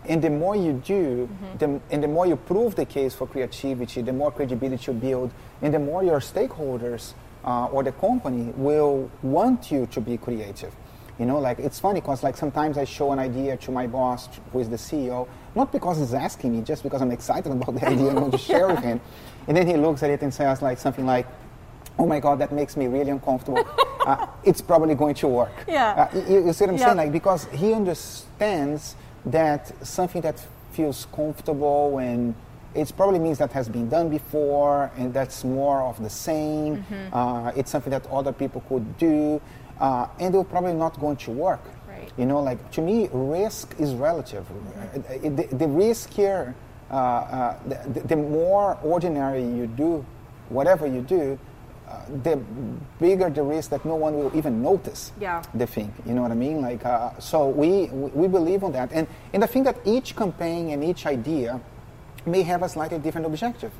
and 0.08 0.22
the 0.22 0.30
more 0.30 0.56
you 0.56 0.82
do, 0.84 1.28
the, 1.58 1.80
and 1.90 2.02
the 2.02 2.08
more 2.08 2.26
you 2.26 2.36
prove 2.36 2.74
the 2.74 2.84
case 2.84 3.14
for 3.14 3.26
creativity, 3.26 4.02
the 4.02 4.12
more 4.12 4.32
credibility 4.32 4.90
you 4.90 4.98
build, 4.98 5.32
and 5.60 5.72
the 5.72 5.78
more 5.78 6.02
your 6.02 6.18
stakeholders 6.18 7.14
uh, 7.44 7.66
or 7.66 7.82
the 7.82 7.92
company 7.92 8.52
will 8.56 9.10
want 9.22 9.70
you 9.70 9.86
to 9.86 10.00
be 10.00 10.16
creative. 10.16 10.74
You 11.18 11.26
know, 11.26 11.38
like 11.38 11.58
it's 11.58 11.78
funny 11.78 12.00
because 12.00 12.22
like 12.22 12.36
sometimes 12.36 12.78
I 12.78 12.84
show 12.84 13.12
an 13.12 13.18
idea 13.18 13.56
to 13.58 13.70
my 13.70 13.86
boss, 13.86 14.28
who 14.52 14.60
is 14.60 14.68
the 14.68 14.76
CEO, 14.76 15.28
not 15.54 15.70
because 15.70 15.98
he's 15.98 16.14
asking 16.14 16.56
me, 16.56 16.62
just 16.62 16.82
because 16.82 17.02
I'm 17.02 17.10
excited 17.10 17.52
about 17.52 17.74
the 17.74 17.86
idea 17.88 18.08
and 18.08 18.20
want 18.20 18.32
to 18.32 18.38
share 18.38 18.66
with 18.66 18.80
him. 18.80 19.00
And 19.46 19.56
then 19.56 19.66
he 19.66 19.76
looks 19.76 20.02
at 20.02 20.10
it 20.10 20.22
and 20.22 20.32
says 20.32 20.62
like 20.62 20.78
something 20.78 21.06
like, 21.06 21.26
"Oh 21.98 22.06
my 22.06 22.18
God, 22.18 22.38
that 22.40 22.50
makes 22.50 22.76
me 22.76 22.86
really 22.86 23.10
uncomfortable. 23.10 23.64
uh, 24.06 24.26
it's 24.42 24.60
probably 24.60 24.94
going 24.94 25.14
to 25.16 25.28
work." 25.28 25.64
Yeah. 25.68 26.08
Uh, 26.12 26.18
you, 26.28 26.46
you 26.46 26.52
see 26.52 26.64
what 26.64 26.72
I'm 26.72 26.78
saying? 26.78 26.96
Like 26.96 27.12
because 27.12 27.44
he 27.52 27.72
understands 27.74 28.96
that 29.26 29.72
something 29.86 30.22
that 30.22 30.44
feels 30.72 31.06
comfortable 31.14 31.98
and 31.98 32.34
it 32.74 32.90
probably 32.96 33.18
means 33.18 33.38
that 33.38 33.52
has 33.52 33.68
been 33.68 33.88
done 33.88 34.08
before 34.08 34.90
and 34.96 35.12
that's 35.12 35.44
more 35.44 35.82
of 35.82 36.02
the 36.02 36.08
same. 36.10 36.78
Mm-hmm. 36.78 37.14
Uh, 37.14 37.52
it's 37.54 37.70
something 37.70 37.90
that 37.90 38.06
other 38.06 38.32
people 38.32 38.62
could 38.68 38.96
do, 38.98 39.40
uh, 39.78 40.06
and 40.18 40.34
they're 40.34 40.44
probably 40.44 40.72
not 40.72 40.98
going 40.98 41.16
to 41.16 41.30
work. 41.30 41.62
Right. 41.86 42.10
You 42.16 42.24
know, 42.24 42.40
like 42.40 42.70
to 42.72 42.80
me, 42.80 43.08
risk 43.12 43.74
is 43.78 43.94
relative. 43.94 44.46
Uh, 44.50 45.18
The, 45.20 45.46
the 45.52 45.66
riskier, 45.66 46.54
uh, 46.90 46.94
uh, 46.94 47.58
the, 47.66 48.00
the 48.00 48.16
more 48.16 48.78
ordinary 48.82 49.42
you 49.42 49.66
do, 49.66 50.04
whatever 50.48 50.86
you 50.86 51.02
do, 51.02 51.38
uh, 51.92 51.96
the 52.22 52.36
bigger 52.98 53.28
the 53.30 53.42
risk 53.42 53.70
that 53.70 53.84
no 53.84 53.94
one 53.96 54.14
will 54.16 54.32
even 54.36 54.62
notice 54.62 55.12
Yeah. 55.20 55.42
the 55.54 55.66
thing. 55.66 55.92
You 56.06 56.14
know 56.14 56.22
what 56.22 56.30
I 56.30 56.34
mean? 56.34 56.60
Like, 56.62 56.84
uh, 56.86 57.10
so 57.18 57.48
we 57.48 57.86
we 58.14 58.28
believe 58.28 58.64
on 58.64 58.72
that, 58.72 58.90
and 58.92 59.06
and 59.34 59.44
I 59.44 59.46
think 59.46 59.64
that 59.66 59.76
each 59.84 60.16
campaign 60.16 60.70
and 60.70 60.82
each 60.82 61.06
idea 61.06 61.60
may 62.26 62.42
have 62.42 62.62
a 62.62 62.68
slightly 62.68 62.98
different 62.98 63.26
objective. 63.26 63.72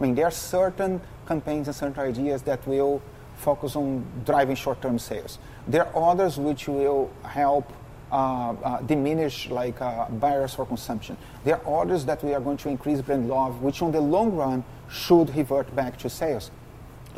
I 0.00 0.04
mean, 0.04 0.14
there 0.14 0.26
are 0.26 0.30
certain 0.30 1.00
campaigns 1.26 1.66
and 1.68 1.74
certain 1.76 2.00
ideas 2.00 2.42
that 2.42 2.66
will 2.66 3.02
focus 3.36 3.76
on 3.76 4.04
driving 4.24 4.56
short-term 4.56 4.98
sales. 4.98 5.38
There 5.66 5.86
are 5.86 6.10
others 6.12 6.38
which 6.38 6.68
will 6.68 7.10
help 7.22 7.72
uh, 8.10 8.54
uh, 8.64 8.80
diminish 8.82 9.50
like 9.50 9.80
uh, 9.82 10.08
barriers 10.08 10.54
for 10.54 10.64
consumption. 10.66 11.16
There 11.44 11.56
are 11.66 11.82
others 11.82 12.04
that 12.06 12.24
we 12.24 12.32
are 12.34 12.40
going 12.40 12.56
to 12.58 12.68
increase 12.68 13.00
brand 13.02 13.28
love, 13.28 13.60
which 13.62 13.82
on 13.82 13.92
the 13.92 14.00
long 14.00 14.32
run 14.34 14.64
should 14.88 15.34
revert 15.36 15.74
back 15.76 15.98
to 15.98 16.08
sales. 16.08 16.50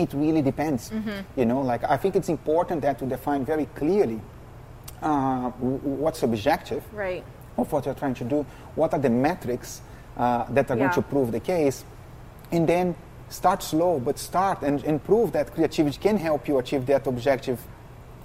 It 0.00 0.12
really 0.14 0.42
depends. 0.42 0.90
You 1.36 1.44
know, 1.44 1.60
like 1.60 1.82
I 1.84 1.96
think 1.96 2.16
it's 2.16 2.28
important 2.28 2.80
that 2.82 3.00
we 3.02 3.08
define 3.08 3.44
very 3.44 3.66
clearly 3.74 4.20
uh, 5.02 5.50
what's 5.50 6.22
objective 6.22 6.82
Right. 6.92 7.22
of 7.56 7.70
what 7.72 7.84
you're 7.86 7.94
trying 7.94 8.14
to 8.14 8.24
do, 8.24 8.46
what 8.74 8.92
are 8.94 8.98
the 9.00 9.10
metrics 9.10 9.82
uh, 10.16 10.44
that 10.50 10.70
are 10.70 10.76
Yeah. 10.76 10.82
going 10.84 10.92
to 10.92 11.02
prove 11.02 11.32
the 11.32 11.40
case, 11.40 11.84
and 12.52 12.66
then 12.66 12.94
start 13.28 13.62
slow, 13.62 14.00
but 14.00 14.18
start 14.18 14.62
and, 14.62 14.82
and 14.84 15.02
prove 15.04 15.32
that 15.32 15.54
creativity 15.54 15.98
can 15.98 16.16
help 16.16 16.48
you 16.48 16.58
achieve 16.58 16.84
that 16.86 17.06
objective 17.06 17.58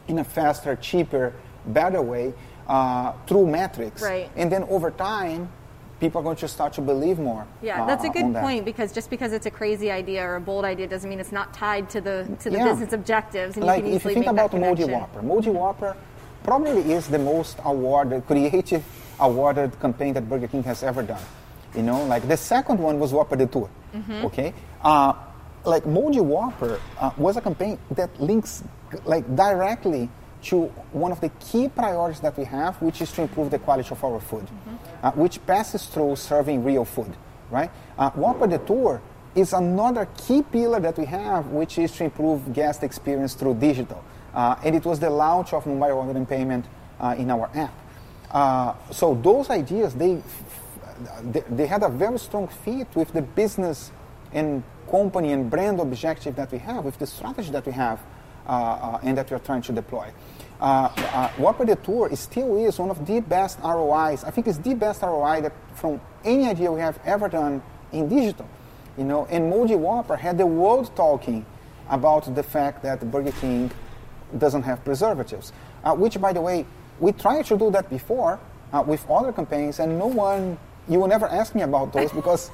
in 0.08 0.20
a 0.20 0.24
faster, 0.24 0.76
cheaper, 0.76 1.34
better 1.68 2.02
way 2.02 2.34
uh, 2.68 3.12
through 3.28 3.48
metrics. 3.48 4.02
Right. 4.02 4.30
And 4.36 4.52
then 4.52 4.64
over 4.64 4.92
time, 4.92 5.50
people 6.00 6.20
are 6.20 6.24
going 6.24 6.36
to 6.38 6.48
start 6.48 6.74
to 6.74 6.82
believe 6.82 7.20
more. 7.20 7.46
Yeah, 7.62 7.84
uh, 7.84 7.86
that's 7.88 8.04
a 8.04 8.08
on 8.08 8.14
good 8.14 8.36
that. 8.36 8.44
point 8.44 8.66
because 8.66 8.92
just 8.92 9.10
because 9.10 9.32
it's 9.34 9.46
a 9.46 9.52
crazy 9.52 9.92
idea 9.92 10.24
or 10.24 10.36
a 10.36 10.42
bold 10.42 10.66
idea 10.66 10.88
doesn't 10.88 11.10
mean 11.10 11.20
it's 11.20 11.32
not 11.32 11.54
tied 11.54 11.90
to 11.92 12.02
the 12.02 12.28
to 12.42 12.50
the 12.50 12.58
Yeah. 12.58 12.66
business 12.70 12.94
objectives. 12.94 13.56
And 13.58 13.66
like 13.66 13.84
you 13.84 13.90
can 13.90 13.96
if 13.96 14.06
you 14.06 14.14
think 14.14 14.28
about 14.28 14.52
that 14.52 14.62
Moji. 14.62 14.90
Whopper, 14.92 15.22
Moldy 15.22 15.50
Whopper 15.50 15.96
probably 16.44 16.94
is 16.94 17.08
the 17.08 17.20
most 17.20 17.58
awarded, 17.64 18.26
creative 18.28 18.84
awarded 19.20 19.80
campaign 19.80 20.14
that 20.14 20.28
Burger 20.30 20.48
King 20.48 20.64
has 20.64 20.84
ever 20.84 21.02
done. 21.04 21.22
You 21.76 21.84
know, 21.84 22.04
like 22.06 22.28
the 22.28 22.38
second 22.38 22.80
one 22.80 23.00
was 23.00 23.12
Whopper 23.14 23.36
Detour. 23.36 23.70
Mm-hmm. 23.96 24.26
Okay, 24.26 24.54
uh, 24.84 25.14
like 25.66 25.86
Moldy 25.86 26.20
Whopper 26.22 26.80
uh, 27.00 27.12
was 27.18 27.38
a 27.38 27.42
campaign 27.42 27.80
that 27.92 28.10
links 28.20 28.64
like 29.06 29.24
directly 29.36 30.10
to 30.44 30.66
one 30.92 31.12
of 31.12 31.20
the 31.22 31.30
key 31.40 31.68
priorities 31.68 32.20
that 32.22 32.38
we 32.38 32.44
have, 32.46 32.80
which 32.82 33.02
is 33.02 33.12
to 33.14 33.24
improve 33.24 33.50
the 33.50 33.58
quality 33.60 33.90
of 33.90 34.04
our 34.04 34.20
food, 34.20 34.46
Mm-hmm. 34.46 34.75
Uh, 35.06 35.12
which 35.12 35.38
passes 35.46 35.86
through 35.86 36.16
serving 36.16 36.64
real 36.64 36.84
food, 36.84 37.16
right? 37.52 37.70
Uh, 37.96 38.10
Whopper 38.16 38.48
Detour 38.48 39.00
is 39.36 39.54
another 39.54 40.08
key 40.18 40.42
pillar 40.42 40.80
that 40.80 40.98
we 40.98 41.06
have, 41.06 41.46
which 41.50 41.78
is 41.78 41.92
to 41.92 42.06
improve 42.06 42.52
guest 42.54 42.82
experience 42.82 43.36
through 43.36 43.54
digital. 43.54 44.04
Uh, 44.34 44.56
and 44.64 44.76
it 44.76 44.84
was 44.84 45.00
the 45.00 45.12
launch 45.12 45.54
of 45.54 45.68
mobile 45.68 46.00
Ordering 46.00 46.26
payment 46.26 46.66
uh, 47.00 47.14
in 47.20 47.30
our 47.30 47.52
app. 47.54 47.74
Uh, 48.32 48.74
so 48.90 49.14
those 49.14 49.52
ideas, 49.52 49.94
they, 49.94 50.24
they, 51.22 51.44
they 51.52 51.68
had 51.68 51.84
a 51.84 51.90
very 51.90 52.18
strong 52.18 52.48
fit 52.48 52.88
with 52.96 53.14
the 53.14 53.22
business 53.22 53.92
and 54.34 54.64
company 54.90 55.34
and 55.34 55.52
brand 55.52 55.80
objective 55.80 56.36
that 56.36 56.52
we 56.52 56.58
have, 56.58 56.84
with 56.84 56.98
the 56.98 57.06
strategy 57.06 57.52
that 57.52 57.68
we 57.68 57.74
have 57.74 58.02
uh, 58.48 58.52
uh, 58.52 59.00
and 59.04 59.16
that 59.20 59.30
we 59.30 59.36
are 59.36 59.40
trying 59.46 59.62
to 59.62 59.72
deploy. 59.72 60.10
Uh, 60.60 60.90
uh, 60.96 61.30
Whopper 61.38 61.66
Detour 61.66 62.10
is 62.10 62.20
still 62.20 62.56
is 62.58 62.80
one 62.80 62.90
of 62.90 63.06
the 63.06 63.20
best 63.20 63.60
ROIs. 63.64 64.24
I 64.24 64.32
think 64.32 64.48
it's 64.48 64.58
the 64.58 64.74
best 64.74 65.02
ROI 65.02 65.42
that 65.42 65.54
from 65.76 66.00
any 66.24 66.48
idea 66.48 66.72
we 66.72 66.80
have 66.80 67.00
ever 67.06 67.28
done 67.28 67.62
in 67.92 68.08
digital. 68.08 68.48
You 68.98 69.04
know, 69.04 69.26
and 69.30 69.50
Moldy 69.50 69.76
Whopper 69.76 70.16
had 70.16 70.38
the 70.38 70.46
world 70.46 70.96
talking 70.96 71.46
about 71.90 72.34
the 72.34 72.44
fact 72.44 72.82
that 72.84 73.12
Burger 73.12 73.34
King 73.34 73.72
doesn't 74.38 74.64
have 74.64 74.84
preservatives, 74.84 75.52
uh, 75.84 75.94
which, 75.94 76.20
by 76.20 76.32
the 76.34 76.42
way, 76.42 76.66
we 77.00 77.12
tried 77.12 77.46
to 77.46 77.58
do 77.58 77.70
that 77.72 77.90
before 77.90 78.40
uh, 78.74 78.82
with 78.82 79.06
other 79.10 79.32
campaigns, 79.32 79.80
and 79.80 80.00
no 80.00 80.08
one, 80.08 80.58
you 80.88 81.00
will 81.00 81.08
never 81.08 81.28
ask 81.28 81.54
me 81.56 81.62
about 81.62 81.92
those 81.94 82.12
because 82.20 82.52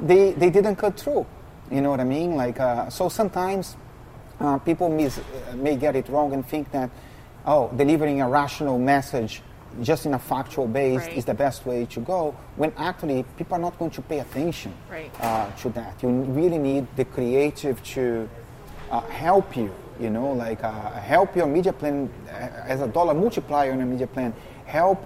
they, 0.00 0.32
they 0.32 0.50
didn't 0.50 0.76
cut 0.76 0.98
through. 0.98 1.26
You 1.70 1.80
know 1.80 1.90
what 1.90 2.00
I 2.00 2.04
mean? 2.04 2.36
Like, 2.36 2.58
uh, 2.60 2.90
so 2.90 3.08
sometimes 3.08 3.76
uh, 4.40 4.58
people 4.58 4.88
mis- 4.88 5.18
uh, 5.18 5.56
may 5.56 5.76
get 5.76 5.96
it 5.96 6.08
wrong 6.08 6.32
and 6.32 6.46
think 6.46 6.70
that, 6.72 6.90
oh, 7.46 7.70
delivering 7.76 8.20
a 8.20 8.28
rational 8.28 8.78
message 8.78 9.42
just 9.82 10.06
in 10.06 10.14
a 10.14 10.18
factual 10.18 10.66
base 10.66 11.02
Right. 11.02 11.16
is 11.18 11.24
the 11.24 11.34
best 11.34 11.66
way 11.66 11.84
to 11.86 12.00
go, 12.00 12.34
when 12.56 12.72
actually 12.76 13.22
people 13.36 13.56
are 13.56 13.60
not 13.60 13.78
going 13.78 13.90
to 13.92 14.02
pay 14.02 14.18
attention 14.20 14.72
Right. 14.90 15.10
uh, 15.20 15.50
to 15.62 15.68
that. 15.70 16.02
You 16.02 16.08
really 16.08 16.58
need 16.58 16.86
the 16.96 17.04
creative 17.04 17.82
to 17.94 18.28
uh, 18.90 19.00
help 19.02 19.56
you, 19.56 19.70
you 20.00 20.10
know, 20.10 20.32
like 20.32 20.64
uh, 20.64 20.72
help 20.92 21.36
your 21.36 21.46
media 21.46 21.72
plan 21.72 22.10
uh, 22.28 22.32
as 22.66 22.80
a 22.80 22.88
dollar 22.88 23.14
multiplier 23.14 23.70
in 23.70 23.80
a 23.80 23.86
media 23.86 24.06
plan, 24.06 24.32
help 24.66 25.04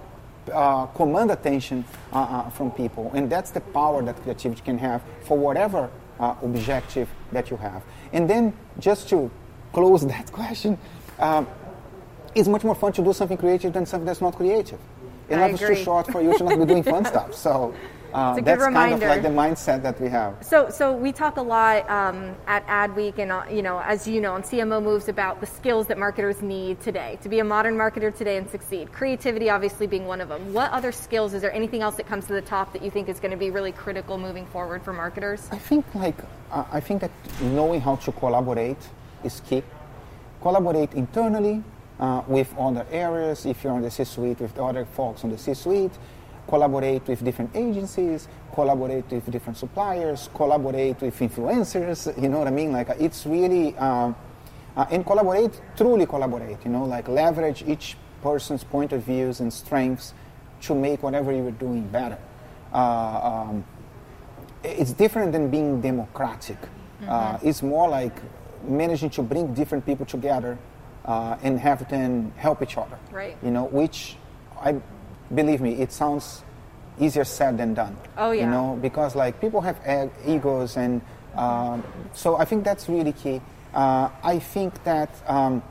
uh, 0.52 0.86
command 0.86 1.30
attention 1.30 1.84
uh, 2.12 2.18
uh, 2.18 2.50
from 2.50 2.70
people. 2.70 3.10
And 3.14 3.28
that's 3.30 3.50
the 3.50 3.60
power 3.60 4.02
that 4.02 4.16
creativity 4.22 4.62
can 4.62 4.78
have 4.78 5.02
for 5.22 5.36
whatever 5.36 5.90
uh, 6.20 6.34
objective 6.42 7.08
that 7.32 7.50
you 7.50 7.56
have. 7.58 7.82
And 8.12 8.28
then 8.30 8.52
just 8.78 9.08
to 9.10 9.30
close 9.72 10.06
that 10.14 10.30
question, 10.32 10.78
um, 11.18 11.46
it's 12.34 12.48
much 12.48 12.64
more 12.64 12.74
fun 12.74 12.92
to 12.92 13.02
do 13.02 13.12
something 13.12 13.36
creative 13.36 13.72
than 13.72 13.86
something 13.86 14.06
that's 14.06 14.20
not 14.20 14.34
creative. 14.36 14.78
I 15.30 15.36
life 15.36 15.54
is 15.54 15.60
too 15.60 15.76
short 15.76 16.10
for 16.10 16.20
you 16.20 16.36
to 16.36 16.44
not 16.44 16.58
be 16.58 16.64
doing 16.66 16.82
fun 16.82 17.04
stuff. 17.12 17.34
So 17.34 17.74
uh, 18.12 18.38
that's 18.40 18.62
kind 18.62 18.94
of 18.94 19.00
like 19.00 19.22
the 19.22 19.28
mindset 19.28 19.82
that 19.82 19.98
we 20.00 20.08
have. 20.08 20.36
So, 20.42 20.68
so 20.68 20.92
we 20.92 21.12
talk 21.12 21.38
a 21.38 21.42
lot 21.42 21.88
um, 21.88 22.34
at 22.46 22.66
Adweek, 22.66 23.18
and 23.18 23.32
uh, 23.32 23.44
you 23.50 23.62
know, 23.62 23.80
as 23.80 24.06
you 24.06 24.20
know, 24.20 24.34
on 24.34 24.42
CMO 24.42 24.82
moves 24.82 25.08
about 25.08 25.40
the 25.40 25.46
skills 25.46 25.86
that 25.86 25.98
marketers 25.98 26.42
need 26.42 26.80
today 26.80 27.18
to 27.22 27.28
be 27.28 27.38
a 27.38 27.44
modern 27.44 27.74
marketer 27.74 28.14
today 28.14 28.36
and 28.36 28.48
succeed. 28.50 28.92
Creativity, 28.92 29.48
obviously, 29.48 29.86
being 29.86 30.06
one 30.06 30.20
of 30.20 30.28
them. 30.28 30.52
What 30.52 30.70
other 30.72 30.92
skills? 30.92 31.32
Is 31.32 31.40
there 31.40 31.52
anything 31.52 31.80
else 31.80 31.96
that 31.96 32.06
comes 32.06 32.26
to 32.26 32.34
the 32.34 32.42
top 32.42 32.72
that 32.74 32.82
you 32.82 32.90
think 32.90 33.08
is 33.08 33.18
going 33.18 33.30
to 33.30 33.36
be 33.36 33.50
really 33.50 33.72
critical 33.72 34.18
moving 34.18 34.46
forward 34.46 34.82
for 34.82 34.92
marketers? 34.92 35.48
I 35.50 35.58
think 35.58 35.86
like 35.94 36.16
uh, 36.50 36.64
I 36.70 36.80
think 36.80 37.00
that 37.00 37.12
knowing 37.40 37.80
how 37.80 37.96
to 37.96 38.12
collaborate 38.12 38.82
is 39.24 39.40
key. 39.40 39.62
Collaborate 40.42 40.92
internally 40.94 41.62
uh, 42.02 42.22
with 42.26 42.52
other 42.58 42.84
areas. 42.90 43.46
If 43.46 43.62
you're 43.62 43.72
on 43.72 43.82
the 43.82 43.90
C-suite, 43.90 44.40
with 44.40 44.54
the 44.54 44.64
other 44.64 44.84
folks 44.84 45.22
on 45.22 45.30
the 45.30 45.38
C-suite. 45.38 45.92
Collaborate 46.48 47.06
with 47.06 47.24
different 47.24 47.54
agencies. 47.54 48.26
Collaborate 48.52 49.08
with 49.10 49.30
different 49.30 49.56
suppliers. 49.56 50.28
Collaborate 50.34 51.00
with 51.00 51.16
influencers. 51.20 52.20
You 52.20 52.28
know 52.28 52.40
what 52.40 52.48
I 52.48 52.50
mean? 52.50 52.72
Like 52.72 52.90
uh, 52.90 52.94
it's 52.98 53.24
really 53.24 53.76
um, 53.76 54.16
uh, 54.76 54.86
and 54.90 55.06
collaborate. 55.06 55.60
Truly 55.76 56.06
collaborate. 56.06 56.58
You 56.64 56.72
know, 56.72 56.84
like 56.84 57.06
leverage 57.06 57.62
each 57.66 57.96
person's 58.20 58.64
point 58.64 58.92
of 58.92 59.04
views 59.04 59.38
and 59.38 59.52
strengths 59.52 60.12
to 60.62 60.74
make 60.74 61.04
whatever 61.04 61.32
you're 61.32 61.52
doing 61.52 61.86
better. 61.88 62.18
Uh, 62.74 63.46
um, 63.48 63.64
it's 64.64 64.92
different 64.92 65.30
than 65.30 65.50
being 65.50 65.80
democratic. 65.80 66.58
Uh, 67.06 67.38
it's 67.42 67.62
more 67.62 67.88
like 67.88 68.14
managing 68.64 69.10
to 69.10 69.22
bring 69.22 69.52
different 69.54 69.84
people 69.84 70.06
together 70.06 70.56
uh, 71.04 71.36
and 71.42 71.58
have 71.58 71.88
them 71.88 72.32
help 72.36 72.62
each 72.62 72.76
other. 72.78 72.98
Right. 73.10 73.36
You 73.42 73.50
know, 73.50 73.64
which 73.64 74.16
I 74.60 74.80
believe 75.34 75.60
me, 75.60 75.74
it 75.74 75.92
sounds 75.92 76.42
easier 77.00 77.24
said 77.24 77.58
than 77.58 77.74
done. 77.74 77.96
Oh, 78.16 78.30
yeah. 78.32 78.44
You 78.44 78.50
know, 78.50 78.78
because 78.80 79.16
like 79.16 79.40
people 79.40 79.60
have 79.60 79.78
egos, 80.26 80.76
and 80.76 81.00
um, 81.34 81.82
so 82.12 82.36
I 82.36 82.44
think 82.44 82.64
that's 82.64 82.88
really 82.88 83.12
key. 83.12 83.40
Uh, 83.74 84.10
I 84.22 84.38
think 84.38 84.84
that 84.84 85.10
um, 85.26 85.62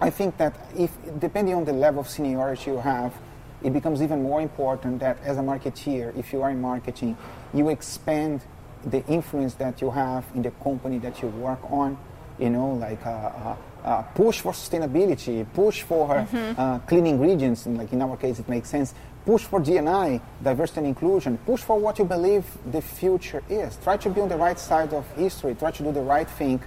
I 0.00 0.10
think 0.10 0.36
that 0.38 0.54
if 0.76 0.90
depending 1.20 1.54
on 1.54 1.64
the 1.64 1.72
level 1.72 2.00
of 2.00 2.08
seniority 2.08 2.72
you 2.72 2.78
have, 2.78 3.14
it 3.62 3.72
becomes 3.72 4.02
even 4.02 4.22
more 4.22 4.40
important 4.42 4.98
that 5.00 5.18
as 5.22 5.38
a 5.38 5.40
marketeer, 5.40 6.16
if 6.18 6.32
you 6.32 6.42
are 6.42 6.50
in 6.50 6.60
marketing, 6.60 7.16
you 7.54 7.68
expand 7.68 8.42
the 8.84 9.06
influence 9.06 9.54
that 9.54 9.80
you 9.80 9.90
have 9.90 10.24
in 10.34 10.42
the 10.42 10.50
company 10.50 10.98
that 10.98 11.22
you 11.22 11.28
work 11.28 11.60
on. 11.70 11.96
you 12.38 12.50
know, 12.50 12.72
like 12.72 13.04
uh, 13.06 13.10
uh, 13.10 13.56
uh, 13.84 14.02
push 14.14 14.40
for 14.40 14.52
sustainability, 14.52 15.46
push 15.54 15.82
for 15.82 16.26
uh, 16.32 16.78
clean 16.80 17.06
ingredients, 17.06 17.66
and 17.66 17.78
like 17.78 17.92
in 17.92 18.00
our 18.02 18.16
case, 18.16 18.38
it 18.38 18.48
makes 18.48 18.68
sense. 18.68 18.94
Push 19.24 19.44
for 19.44 19.60
DNI, 19.60 20.20
diversity 20.42 20.78
and 20.78 20.86
inclusion. 20.88 21.38
Push 21.38 21.60
for 21.60 21.78
what 21.78 21.98
you 21.98 22.04
believe 22.04 22.44
the 22.70 22.82
future 22.82 23.42
is. 23.48 23.76
Try 23.84 23.96
to 23.98 24.10
be 24.10 24.20
on 24.20 24.28
the 24.28 24.36
right 24.36 24.58
side 24.58 24.92
of 24.92 25.08
history. 25.14 25.54
Try 25.54 25.70
to 25.70 25.82
do 25.82 25.92
the 25.92 26.00
right 26.00 26.28
thing, 26.28 26.60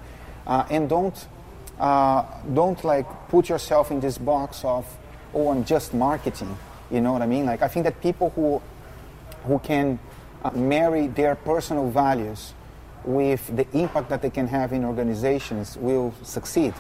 uh, 0.48 0.66
and 0.70 0.88
don't 0.88 1.28
uh, 1.80 2.24
don't 2.54 2.82
like 2.84 3.06
put 3.28 3.50
yourself 3.50 3.92
in 3.92 4.00
this 4.00 4.18
box 4.18 4.64
of 4.64 4.86
oh, 5.34 5.50
I'm 5.50 5.66
just 5.66 5.94
marketing. 5.94 6.58
You 6.90 7.02
know 7.02 7.12
what 7.12 7.22
I 7.22 7.28
mean? 7.28 7.46
Like 7.46 7.62
I 7.62 7.68
think 7.68 7.84
that 7.84 8.02
people 8.02 8.30
who 8.32 8.62
who 9.44 9.60
can 9.60 10.00
uh, 10.44 10.52
marry 10.52 11.08
their 11.08 11.36
personal 11.36 11.90
values 11.90 12.54
with 13.04 13.56
the 13.56 13.68
impact 13.78 14.10
that 14.10 14.22
they 14.22 14.30
can 14.30 14.48
have 14.48 14.74
in 14.74 14.84
organizations 14.84 15.78
will 15.78 16.14
succeed. 16.24 16.74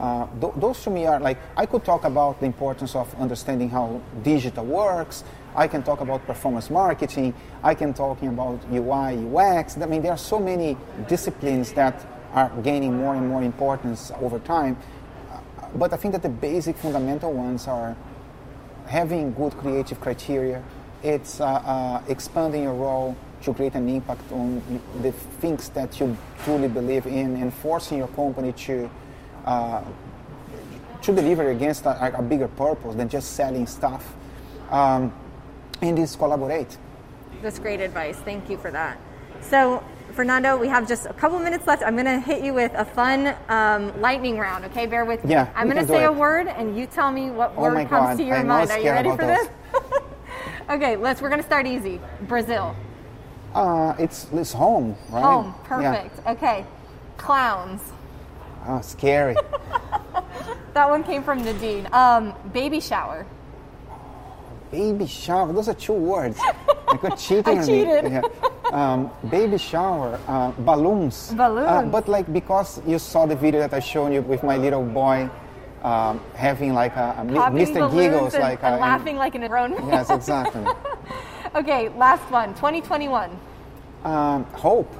Uh, 0.00 0.26
th- 0.40 0.54
those 0.56 0.82
to 0.82 0.90
me 0.90 1.04
are 1.04 1.20
like, 1.20 1.38
I 1.56 1.66
could 1.66 1.84
talk 1.84 2.04
about 2.04 2.40
the 2.40 2.46
importance 2.46 2.96
of 2.96 3.14
understanding 3.20 3.68
how 3.68 4.00
digital 4.22 4.64
works. 4.64 5.24
I 5.54 5.68
can 5.68 5.82
talk 5.82 6.00
about 6.00 6.26
performance 6.26 6.70
marketing. 6.70 7.34
I 7.62 7.74
can 7.74 7.92
talk 7.92 8.22
about 8.22 8.60
UI, 8.72 9.26
UX. 9.26 9.76
I 9.76 9.84
mean, 9.84 10.00
there 10.00 10.12
are 10.12 10.18
so 10.18 10.38
many 10.38 10.76
disciplines 11.06 11.72
that 11.74 12.06
are 12.32 12.50
gaining 12.62 12.96
more 12.96 13.14
and 13.14 13.28
more 13.28 13.42
importance 13.42 14.10
over 14.22 14.38
time. 14.38 14.78
Uh, 15.30 15.40
but 15.74 15.92
I 15.92 15.96
think 15.96 16.12
that 16.12 16.22
the 16.22 16.30
basic 16.30 16.76
fundamental 16.76 17.32
ones 17.32 17.68
are 17.68 17.94
having 18.86 19.34
good 19.34 19.52
creative 19.58 20.00
criteria. 20.00 20.62
It's 21.02 21.40
uh, 21.40 21.44
uh, 21.44 22.02
expanding 22.08 22.62
your 22.62 22.74
role 22.74 23.16
to 23.42 23.52
create 23.52 23.74
an 23.74 23.88
impact 23.88 24.32
on 24.32 24.62
the 25.02 25.12
things 25.12 25.68
that 25.70 26.00
you 26.00 26.16
truly 26.44 26.68
believe 26.68 27.06
in 27.06 27.36
and 27.36 27.52
forcing 27.52 27.98
your 27.98 28.08
company 28.08 28.52
to 28.52 28.88
uh, 29.44 29.82
to 31.02 31.14
deliver 31.14 31.50
against 31.50 31.86
a, 31.86 32.18
a, 32.18 32.22
bigger 32.22 32.48
purpose 32.48 32.94
than 32.94 33.08
just 33.08 33.32
selling 33.32 33.66
stuff. 33.66 34.14
Um, 34.70 35.12
and 35.82 35.98
is 35.98 36.14
collaborate. 36.14 36.76
That's 37.42 37.58
great 37.58 37.80
advice. 37.80 38.16
Thank 38.18 38.50
you 38.50 38.58
for 38.58 38.70
that. 38.70 38.98
So, 39.40 39.82
Fernando, 40.12 40.58
we 40.58 40.68
have 40.68 40.86
just 40.86 41.06
a 41.06 41.14
couple 41.14 41.38
minutes 41.38 41.66
left. 41.66 41.82
I'm 41.82 41.94
going 41.94 42.04
to 42.04 42.20
hit 42.20 42.44
you 42.44 42.52
with 42.52 42.72
a 42.74 42.84
fun 42.84 43.34
um, 43.48 43.98
lightning 44.00 44.38
round. 44.38 44.64
Okay, 44.66 44.86
bear 44.86 45.04
with 45.04 45.24
me. 45.24 45.30
Yeah, 45.30 45.50
I'm 45.54 45.70
going 45.70 45.84
to 45.84 45.90
say 45.90 46.04
a 46.04 46.12
word, 46.12 46.48
and 46.48 46.76
you 46.76 46.86
tell 46.86 47.10
me 47.10 47.30
what 47.30 47.54
oh 47.56 47.62
word 47.62 47.88
comes 47.88 47.88
God. 47.88 48.18
to 48.18 48.24
your 48.24 48.36
I'm 48.36 48.46
mind. 48.46 48.70
Are 48.70 48.78
you 48.78 48.90
ready 48.90 49.10
for 49.10 49.26
this? 49.26 49.48
okay, 50.70 50.96
let's. 50.96 51.22
We're 51.22 51.30
going 51.30 51.40
to 51.40 51.46
start 51.46 51.66
easy. 51.66 52.00
Brazil. 52.22 52.76
Uh, 53.54 53.94
it's 53.98 54.26
it's 54.32 54.52
home, 54.52 54.96
right? 55.08 55.22
Home. 55.22 55.54
Perfect. 55.64 56.20
Yeah. 56.24 56.32
Okay. 56.32 56.66
Clowns. 57.16 57.80
Oh, 58.66 58.80
scary. 58.80 59.34
that 60.74 60.88
one 60.88 61.02
came 61.02 61.22
from 61.22 61.42
Nadine. 61.42 61.88
Um, 61.92 62.34
baby 62.52 62.80
shower. 62.80 63.26
Baby 64.70 65.06
shower. 65.06 65.52
Those 65.52 65.68
are 65.68 65.74
two 65.74 65.94
words. 65.94 66.38
I 66.88 66.96
got 66.96 67.18
cheating 67.18 67.58
I 67.58 67.66
cheated. 67.66 68.12
Yeah. 68.12 68.22
Um, 68.72 69.10
baby 69.30 69.58
shower. 69.58 70.20
Uh, 70.28 70.52
balloons. 70.58 71.32
Balloons. 71.32 71.66
Uh, 71.66 71.82
but 71.82 72.08
like 72.08 72.32
because 72.32 72.80
you 72.86 72.98
saw 72.98 73.26
the 73.26 73.36
video 73.36 73.60
that 73.60 73.72
I 73.74 73.80
showed 73.80 74.12
you 74.12 74.22
with 74.22 74.42
my 74.42 74.56
little 74.56 74.84
boy. 74.84 75.28
Um, 75.82 76.20
having 76.34 76.74
like 76.74 76.94
a, 76.96 77.16
a 77.18 77.24
Mr. 77.24 77.90
Giggles, 77.90 78.34
and, 78.34 78.42
like 78.42 78.62
and 78.62 78.74
a, 78.74 78.78
laughing 78.78 79.16
like 79.16 79.34
an 79.34 79.46
grown. 79.46 79.72
Yes, 79.88 80.10
exactly. 80.10 80.62
okay, 81.54 81.88
last 81.96 82.30
one. 82.30 82.52
2021. 82.54 83.30
Um, 84.04 84.44
hope 84.52 84.94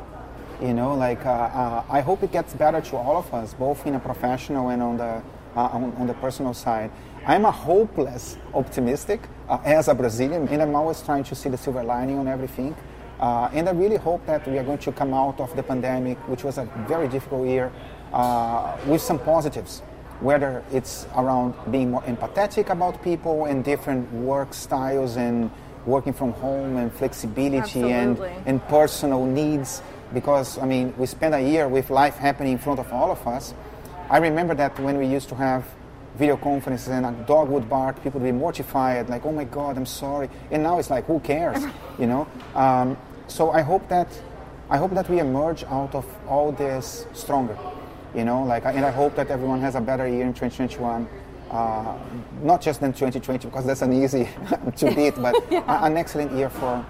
you 0.61 0.75
know 0.75 0.95
like 0.95 1.25
uh, 1.25 1.31
uh, 1.31 1.85
i 1.89 2.01
hope 2.01 2.23
it 2.23 2.33
gets 2.33 2.53
better 2.55 2.81
to 2.81 2.97
all 2.97 3.17
of 3.17 3.33
us 3.33 3.55
both 3.55 3.87
in 3.87 3.95
a 3.95 4.01
professional 4.01 4.69
and 4.69 4.83
on 4.83 4.97
the 4.97 5.23
uh, 5.57 5.63
on, 5.73 5.93
on, 5.99 6.07
the 6.07 6.15
personal 6.15 6.55
side. 6.55 6.93
I'm 7.27 7.45
a 7.45 7.51
hopeless 7.51 8.37
optimistic 8.55 9.21
uh, 9.49 9.59
as 9.65 9.89
a 9.89 9.95
brazilian 9.95 10.47
and 10.49 10.63
i'm 10.63 10.75
always 10.75 11.03
trying 11.03 11.25
to 11.25 11.35
see 11.35 11.49
the 11.49 11.59
silver 11.59 11.83
lining 11.83 12.19
on 12.19 12.29
everything. 12.29 12.77
Uh, 13.19 13.51
and 13.53 13.69
i 13.69 13.73
really 13.73 13.97
hope 13.97 14.25
that 14.27 14.47
we 14.49 14.59
are 14.59 14.65
going 14.65 14.79
to 14.79 14.93
come 14.93 15.13
out 15.13 15.41
of 15.41 15.55
the 15.57 15.63
pandemic 15.63 16.17
which 16.29 16.45
was 16.45 16.57
a 16.59 16.65
very 16.87 17.09
difficult 17.09 17.47
year 17.47 17.73
uh, 18.13 18.77
with 18.87 19.03
some 19.03 19.19
positives 19.19 19.83
whether 20.21 20.63
it's 20.71 21.07
around 21.17 21.55
being 21.71 21.91
more 21.91 22.03
empathetic 22.03 22.69
about 22.71 23.03
people 23.03 23.47
and 23.47 23.65
different 23.65 24.11
work 24.13 24.55
styles 24.55 25.17
and 25.17 25.51
working 25.87 26.13
from 26.13 26.33
home 26.33 26.77
and 26.77 26.93
flexibility 26.93 27.91
and, 27.91 28.19
and 28.47 28.63
personal 28.69 29.25
needs 29.25 29.83
because 30.13 30.59
I 30.59 30.67
mean 30.67 30.95
we 30.97 31.07
spent 31.07 31.35
a 31.35 31.41
year 31.41 31.69
with 31.69 31.91
life 31.91 32.17
happening 32.17 32.53
in 32.53 32.59
front 32.59 32.81
of 32.81 32.93
all 32.93 33.11
of 33.11 33.27
us. 33.27 33.55
I 34.09 34.19
remember 34.19 34.55
that 34.55 34.79
when 34.81 34.99
we 34.99 35.07
used 35.07 35.29
to 35.29 35.35
have 35.37 35.65
video 36.17 36.37
conferences 36.37 36.89
and 36.89 37.07
a 37.07 37.13
dog 37.27 37.49
would 37.49 37.69
bark, 37.69 38.03
people 38.03 38.21
would 38.21 38.27
be 38.27 38.33
mortified, 38.33 39.09
like, 39.09 39.25
"Oh 39.25 39.33
my 39.33 39.45
God, 39.45 39.77
I'm 39.77 39.87
sorry." 39.87 40.29
And 40.51 40.63
now 40.63 40.79
it's 40.79 40.91
like, 40.91 41.07
who 41.07 41.21
cares, 41.21 41.63
you 41.99 42.07
know? 42.07 42.27
Um, 42.55 42.97
so 43.29 43.51
I 43.53 43.63
hope 43.63 43.89
that 43.89 44.09
I 44.69 44.77
hope 44.77 44.93
that 44.95 45.09
we 45.09 45.19
emerge 45.19 45.65
out 45.65 45.95
of 45.95 46.07
all 46.29 46.53
this 46.53 47.07
stronger, 47.13 47.57
you 48.15 48.25
know. 48.25 48.43
Like, 48.45 48.65
and 48.67 48.85
I 48.85 48.91
hope 48.91 49.17
that 49.17 49.29
everyone 49.31 49.61
has 49.61 49.75
a 49.75 49.81
better 49.81 50.07
year 50.07 50.27
in 50.27 50.33
2021. 50.33 51.09
Uh, 51.51 51.99
not 52.45 52.61
just 52.61 52.81
in 52.81 52.93
2020 52.93 53.49
because 53.49 53.67
that's 53.67 53.83
an 53.83 53.93
easy 53.93 54.29
to 54.77 54.95
beat, 54.95 55.21
but 55.21 55.35
yeah. 55.51 55.85
an 55.85 55.97
excellent 55.97 56.31
year 56.31 56.49
for 56.49 56.87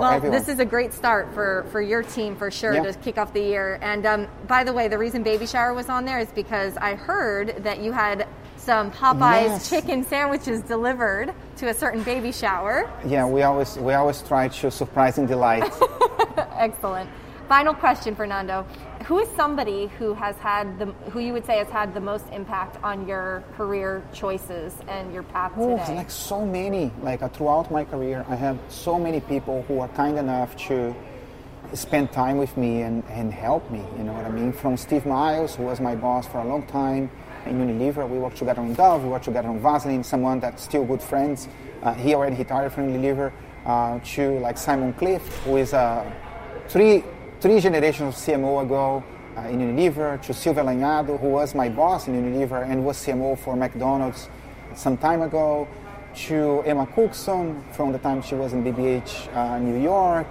well, 0.00 0.12
everyone. 0.12 0.38
this 0.38 0.48
is 0.48 0.58
a 0.58 0.64
great 0.64 0.92
start 0.92 1.32
for, 1.34 1.66
for 1.70 1.80
your 1.80 2.02
team 2.02 2.36
for 2.36 2.50
sure 2.50 2.74
Yeah. 2.74 2.82
to 2.82 2.92
kick 2.94 3.18
off 3.18 3.32
the 3.32 3.40
year. 3.40 3.78
And 3.82 4.04
um, 4.06 4.28
by 4.48 4.64
the 4.64 4.72
way, 4.72 4.88
the 4.88 4.98
reason 4.98 5.22
Baby 5.22 5.46
Shower 5.46 5.72
was 5.74 5.88
on 5.88 6.04
there 6.04 6.18
is 6.18 6.28
because 6.32 6.76
I 6.76 6.94
heard 6.94 7.62
that 7.64 7.80
you 7.80 7.92
had 7.92 8.26
some 8.56 8.90
Popeyes 8.90 9.44
Yes. 9.46 9.70
chicken 9.70 10.04
sandwiches 10.04 10.60
delivered 10.62 11.34
to 11.56 11.68
a 11.68 11.74
certain 11.74 12.02
baby 12.02 12.32
shower. 12.32 12.90
Yeah, 13.06 13.26
we 13.26 13.42
always 13.42 13.76
we 13.76 13.92
always 13.92 14.22
try 14.22 14.48
to 14.48 14.70
surprise 14.70 15.18
and 15.18 15.28
delight. 15.28 15.70
Excellent. 16.56 17.10
Final 17.48 17.74
question, 17.74 18.14
Fernando. 18.16 18.66
Who 19.04 19.18
is 19.18 19.28
somebody 19.36 19.88
who 19.98 20.14
has 20.14 20.34
had 20.36 20.78
the 20.78 20.86
who 21.10 21.20
you 21.20 21.34
would 21.34 21.44
say 21.44 21.58
has 21.58 21.68
had 21.68 21.92
the 21.92 22.00
most 22.00 22.24
impact 22.32 22.82
on 22.82 23.06
your 23.06 23.44
career 23.54 24.02
choices 24.14 24.74
and 24.88 25.12
your 25.12 25.24
path 25.24 25.52
Oh, 25.58 25.76
today? 25.78 25.96
like 25.96 26.10
so 26.10 26.46
many. 26.46 26.90
Like 27.02 27.20
uh, 27.20 27.28
throughout 27.28 27.70
my 27.70 27.84
career, 27.84 28.24
I 28.30 28.34
have 28.34 28.58
so 28.68 28.98
many 28.98 29.20
people 29.20 29.62
who 29.68 29.80
are 29.80 29.88
kind 29.88 30.16
enough 30.18 30.56
to 30.68 30.94
spend 31.74 32.12
time 32.12 32.38
with 32.38 32.56
me 32.56 32.80
and, 32.80 33.04
and 33.10 33.30
help 33.30 33.70
me. 33.70 33.84
You 33.98 34.04
know 34.04 34.14
what 34.14 34.24
I 34.24 34.30
mean? 34.30 34.52
From 34.54 34.78
Steve 34.78 35.04
Miles, 35.04 35.54
who 35.54 35.64
was 35.64 35.80
my 35.80 35.94
boss 35.94 36.26
for 36.26 36.38
a 36.38 36.44
long 36.46 36.66
time 36.66 37.10
in 37.44 37.58
Unilever, 37.58 38.08
we 38.08 38.18
worked 38.18 38.38
together 38.38 38.62
on 38.62 38.72
Dove, 38.72 39.02
we 39.02 39.10
worked 39.10 39.26
together 39.26 39.48
on 39.48 39.60
Vaseline. 39.60 40.02
Someone 40.02 40.40
that's 40.40 40.62
still 40.62 40.84
good 40.86 41.02
friends. 41.02 41.46
Uh, 41.82 41.92
he 41.92 42.14
already 42.14 42.36
retired 42.36 42.72
from 42.72 42.88
Unilever. 42.90 43.32
Uh, 43.66 43.98
to 44.00 44.38
like 44.40 44.56
Simon 44.58 44.92
Clift, 44.94 45.30
who 45.44 45.56
is 45.56 45.72
a 45.74 46.10
three 46.68 47.02
three 47.44 47.60
generations 47.60 48.08
of 48.08 48.14
CMO 48.14 48.62
ago 48.62 49.04
uh, 49.36 49.42
in 49.48 49.58
Unilever, 49.58 50.18
to 50.22 50.32
Silvia 50.32 50.64
Lagnado, 50.64 51.20
who 51.20 51.28
was 51.28 51.54
my 51.54 51.68
boss 51.68 52.08
in 52.08 52.14
Unilever 52.14 52.66
and 52.66 52.82
was 52.82 52.96
CMO 52.96 53.38
for 53.38 53.54
McDonald's 53.54 54.30
some 54.74 54.96
time 54.96 55.20
ago, 55.20 55.68
to 56.14 56.62
Emma 56.64 56.86
Cookson 56.86 57.62
from 57.72 57.92
the 57.92 57.98
time 57.98 58.22
she 58.22 58.34
was 58.34 58.54
in 58.54 58.64
BBH 58.64 59.36
uh, 59.36 59.58
New 59.58 59.78
York, 59.78 60.26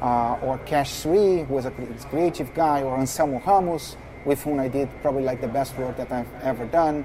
uh, 0.00 0.38
or 0.40 0.56
Kash 0.58 0.92
Sree, 0.92 1.42
who 1.42 1.54
was 1.54 1.64
a 1.64 1.72
creative 2.08 2.54
guy, 2.54 2.82
or 2.82 2.96
Anselmo 2.96 3.42
Ramos, 3.44 3.96
with 4.24 4.40
whom 4.44 4.60
I 4.60 4.68
did 4.68 4.88
probably 5.02 5.24
like 5.24 5.40
the 5.40 5.48
best 5.48 5.76
work 5.76 5.96
that 5.96 6.12
I've 6.12 6.32
ever 6.44 6.64
done. 6.66 7.04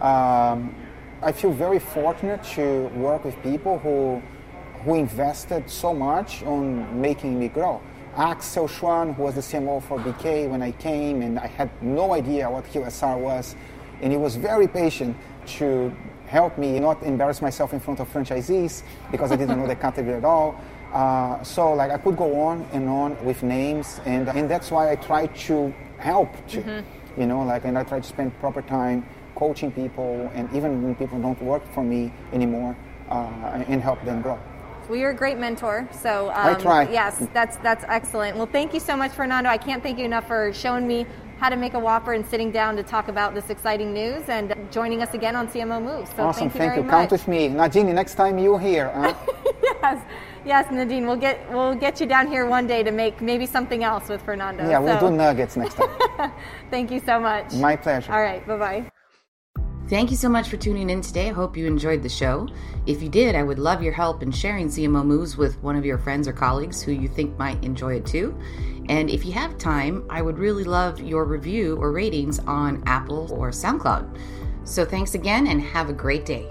Um, 0.00 0.74
I 1.22 1.30
feel 1.30 1.52
very 1.52 1.78
fortunate 1.78 2.42
to 2.56 2.88
work 2.96 3.24
with 3.24 3.40
people 3.44 3.78
who 3.78 4.20
who 4.82 4.96
invested 4.96 5.70
so 5.70 5.94
much 5.94 6.42
on 6.42 7.00
making 7.00 7.38
me 7.38 7.46
grow. 7.46 7.80
Axel 8.16 8.66
Schwan, 8.66 9.14
who 9.14 9.24
was 9.24 9.34
the 9.34 9.42
CMO 9.42 9.82
for 9.82 9.98
BK 9.98 10.48
when 10.48 10.62
I 10.62 10.72
came, 10.72 11.20
and 11.20 11.38
I 11.38 11.46
had 11.46 11.70
no 11.82 12.14
idea 12.14 12.50
what 12.50 12.64
QSR 12.64 13.18
was, 13.18 13.54
and 14.00 14.10
he 14.10 14.16
was 14.16 14.36
very 14.36 14.66
patient 14.66 15.16
to 15.58 15.94
help 16.26 16.56
me 16.56 16.80
not 16.80 17.02
embarrass 17.02 17.42
myself 17.42 17.72
in 17.74 17.80
front 17.80 18.00
of 18.00 18.12
franchisees 18.12 18.82
because 19.10 19.32
I 19.32 19.36
didn't 19.36 19.58
know 19.60 19.66
the 19.66 19.76
category 19.76 20.14
at 20.16 20.24
all. 20.24 20.58
Uh, 20.92 21.42
so 21.42 21.74
like 21.74 21.90
I 21.90 21.98
could 21.98 22.16
go 22.16 22.40
on 22.40 22.66
and 22.72 22.88
on 22.88 23.22
with 23.22 23.42
names, 23.42 24.00
and 24.06 24.28
and 24.28 24.48
that's 24.48 24.70
why 24.70 24.90
I 24.90 24.96
try 24.96 25.26
to 25.26 25.74
help 25.98 26.30
too. 26.48 26.64
You 27.18 27.26
know, 27.26 27.42
like 27.42 27.64
and 27.64 27.76
I 27.76 27.84
try 27.84 28.00
to 28.00 28.06
spend 28.06 28.38
proper 28.40 28.62
time 28.62 29.04
coaching 29.34 29.70
people, 29.70 30.30
and 30.34 30.48
even 30.54 30.82
when 30.82 30.94
people 30.94 31.20
don't 31.20 31.40
work 31.42 31.62
for 31.74 31.84
me 31.84 32.12
anymore, 32.32 32.74
uh, 33.10 33.64
and 33.68 33.82
help 33.82 34.02
them 34.04 34.22
grow. 34.22 34.38
Well, 34.88 34.98
you're 34.98 35.10
a 35.10 35.14
great 35.14 35.38
mentor. 35.38 35.88
So 35.92 36.28
um, 36.30 36.54
I 36.54 36.54
try. 36.54 36.88
Yes, 36.88 37.26
that's 37.32 37.56
that's 37.58 37.84
excellent. 37.88 38.36
Well, 38.36 38.46
thank 38.46 38.72
you 38.74 38.80
so 38.80 38.96
much, 38.96 39.12
Fernando. 39.12 39.50
I 39.50 39.58
can't 39.58 39.82
thank 39.82 39.98
you 39.98 40.04
enough 40.04 40.26
for 40.26 40.52
showing 40.52 40.86
me 40.86 41.06
how 41.38 41.48
to 41.50 41.56
make 41.56 41.74
a 41.74 41.78
Whopper 41.78 42.14
and 42.14 42.26
sitting 42.26 42.50
down 42.50 42.76
to 42.76 42.82
talk 42.82 43.08
about 43.08 43.34
this 43.34 43.50
exciting 43.50 43.92
news 43.92 44.28
and 44.28 44.54
joining 44.70 45.02
us 45.02 45.12
again 45.12 45.36
on 45.36 45.48
CMO 45.48 45.82
Moves. 45.82 46.10
So 46.16 46.22
awesome, 46.24 46.48
thank 46.50 46.54
you 46.54 46.58
very 46.58 46.76
Count 46.76 46.90
much. 46.90 47.10
with 47.10 47.28
me, 47.28 47.48
Nadine. 47.48 47.94
Next 47.94 48.14
time 48.14 48.38
you're 48.38 48.58
here, 48.58 48.90
huh? 48.94 49.14
yes. 49.62 50.04
Yes, 50.46 50.70
Nadine, 50.70 51.06
we'll 51.08 51.16
get 51.16 51.40
we'll 51.50 51.74
get 51.74 52.00
you 52.00 52.06
down 52.06 52.28
here 52.28 52.46
one 52.46 52.68
day 52.68 52.84
to 52.84 52.92
make 52.92 53.20
maybe 53.20 53.46
something 53.46 53.82
else 53.82 54.08
with 54.08 54.22
Fernando. 54.22 54.68
Yeah, 54.68 54.78
we'll 54.78 55.00
do 55.00 55.10
nuggets 55.10 55.56
next 55.56 55.74
time. 55.74 56.32
Thank 56.70 56.92
you 56.92 57.00
so 57.00 57.18
much. 57.18 57.52
My 57.54 57.74
pleasure. 57.74 58.12
All 58.12 58.22
right, 58.22 58.46
bye 58.46 58.56
bye. 58.56 58.90
Thank 59.88 60.10
you 60.10 60.16
so 60.16 60.28
much 60.28 60.48
for 60.48 60.56
tuning 60.56 60.90
in 60.90 61.00
today. 61.00 61.28
I 61.28 61.32
hope 61.32 61.56
you 61.56 61.64
enjoyed 61.64 62.02
the 62.02 62.08
show. 62.08 62.48
If 62.86 63.00
you 63.00 63.08
did, 63.08 63.36
I 63.36 63.44
would 63.44 63.60
love 63.60 63.84
your 63.84 63.92
help 63.92 64.20
in 64.20 64.32
sharing 64.32 64.66
CMO 64.66 65.04
Moves 65.04 65.36
with 65.36 65.62
one 65.62 65.76
of 65.76 65.84
your 65.84 65.96
friends 65.96 66.26
or 66.26 66.32
colleagues 66.32 66.82
who 66.82 66.90
you 66.90 67.06
think 67.06 67.38
might 67.38 67.62
enjoy 67.62 67.94
it 67.94 68.04
too. 68.04 68.36
And 68.88 69.08
if 69.08 69.24
you 69.24 69.30
have 69.34 69.58
time, 69.58 70.04
I 70.10 70.22
would 70.22 70.38
really 70.38 70.64
love 70.64 70.98
your 70.98 71.24
review 71.24 71.76
or 71.76 71.92
ratings 71.92 72.40
on 72.40 72.82
Apple 72.86 73.32
or 73.32 73.50
SoundCloud. 73.50 74.18
So 74.64 74.84
thanks 74.84 75.14
again 75.14 75.46
and 75.46 75.62
have 75.62 75.88
a 75.88 75.92
great 75.92 76.26
day. 76.26 76.50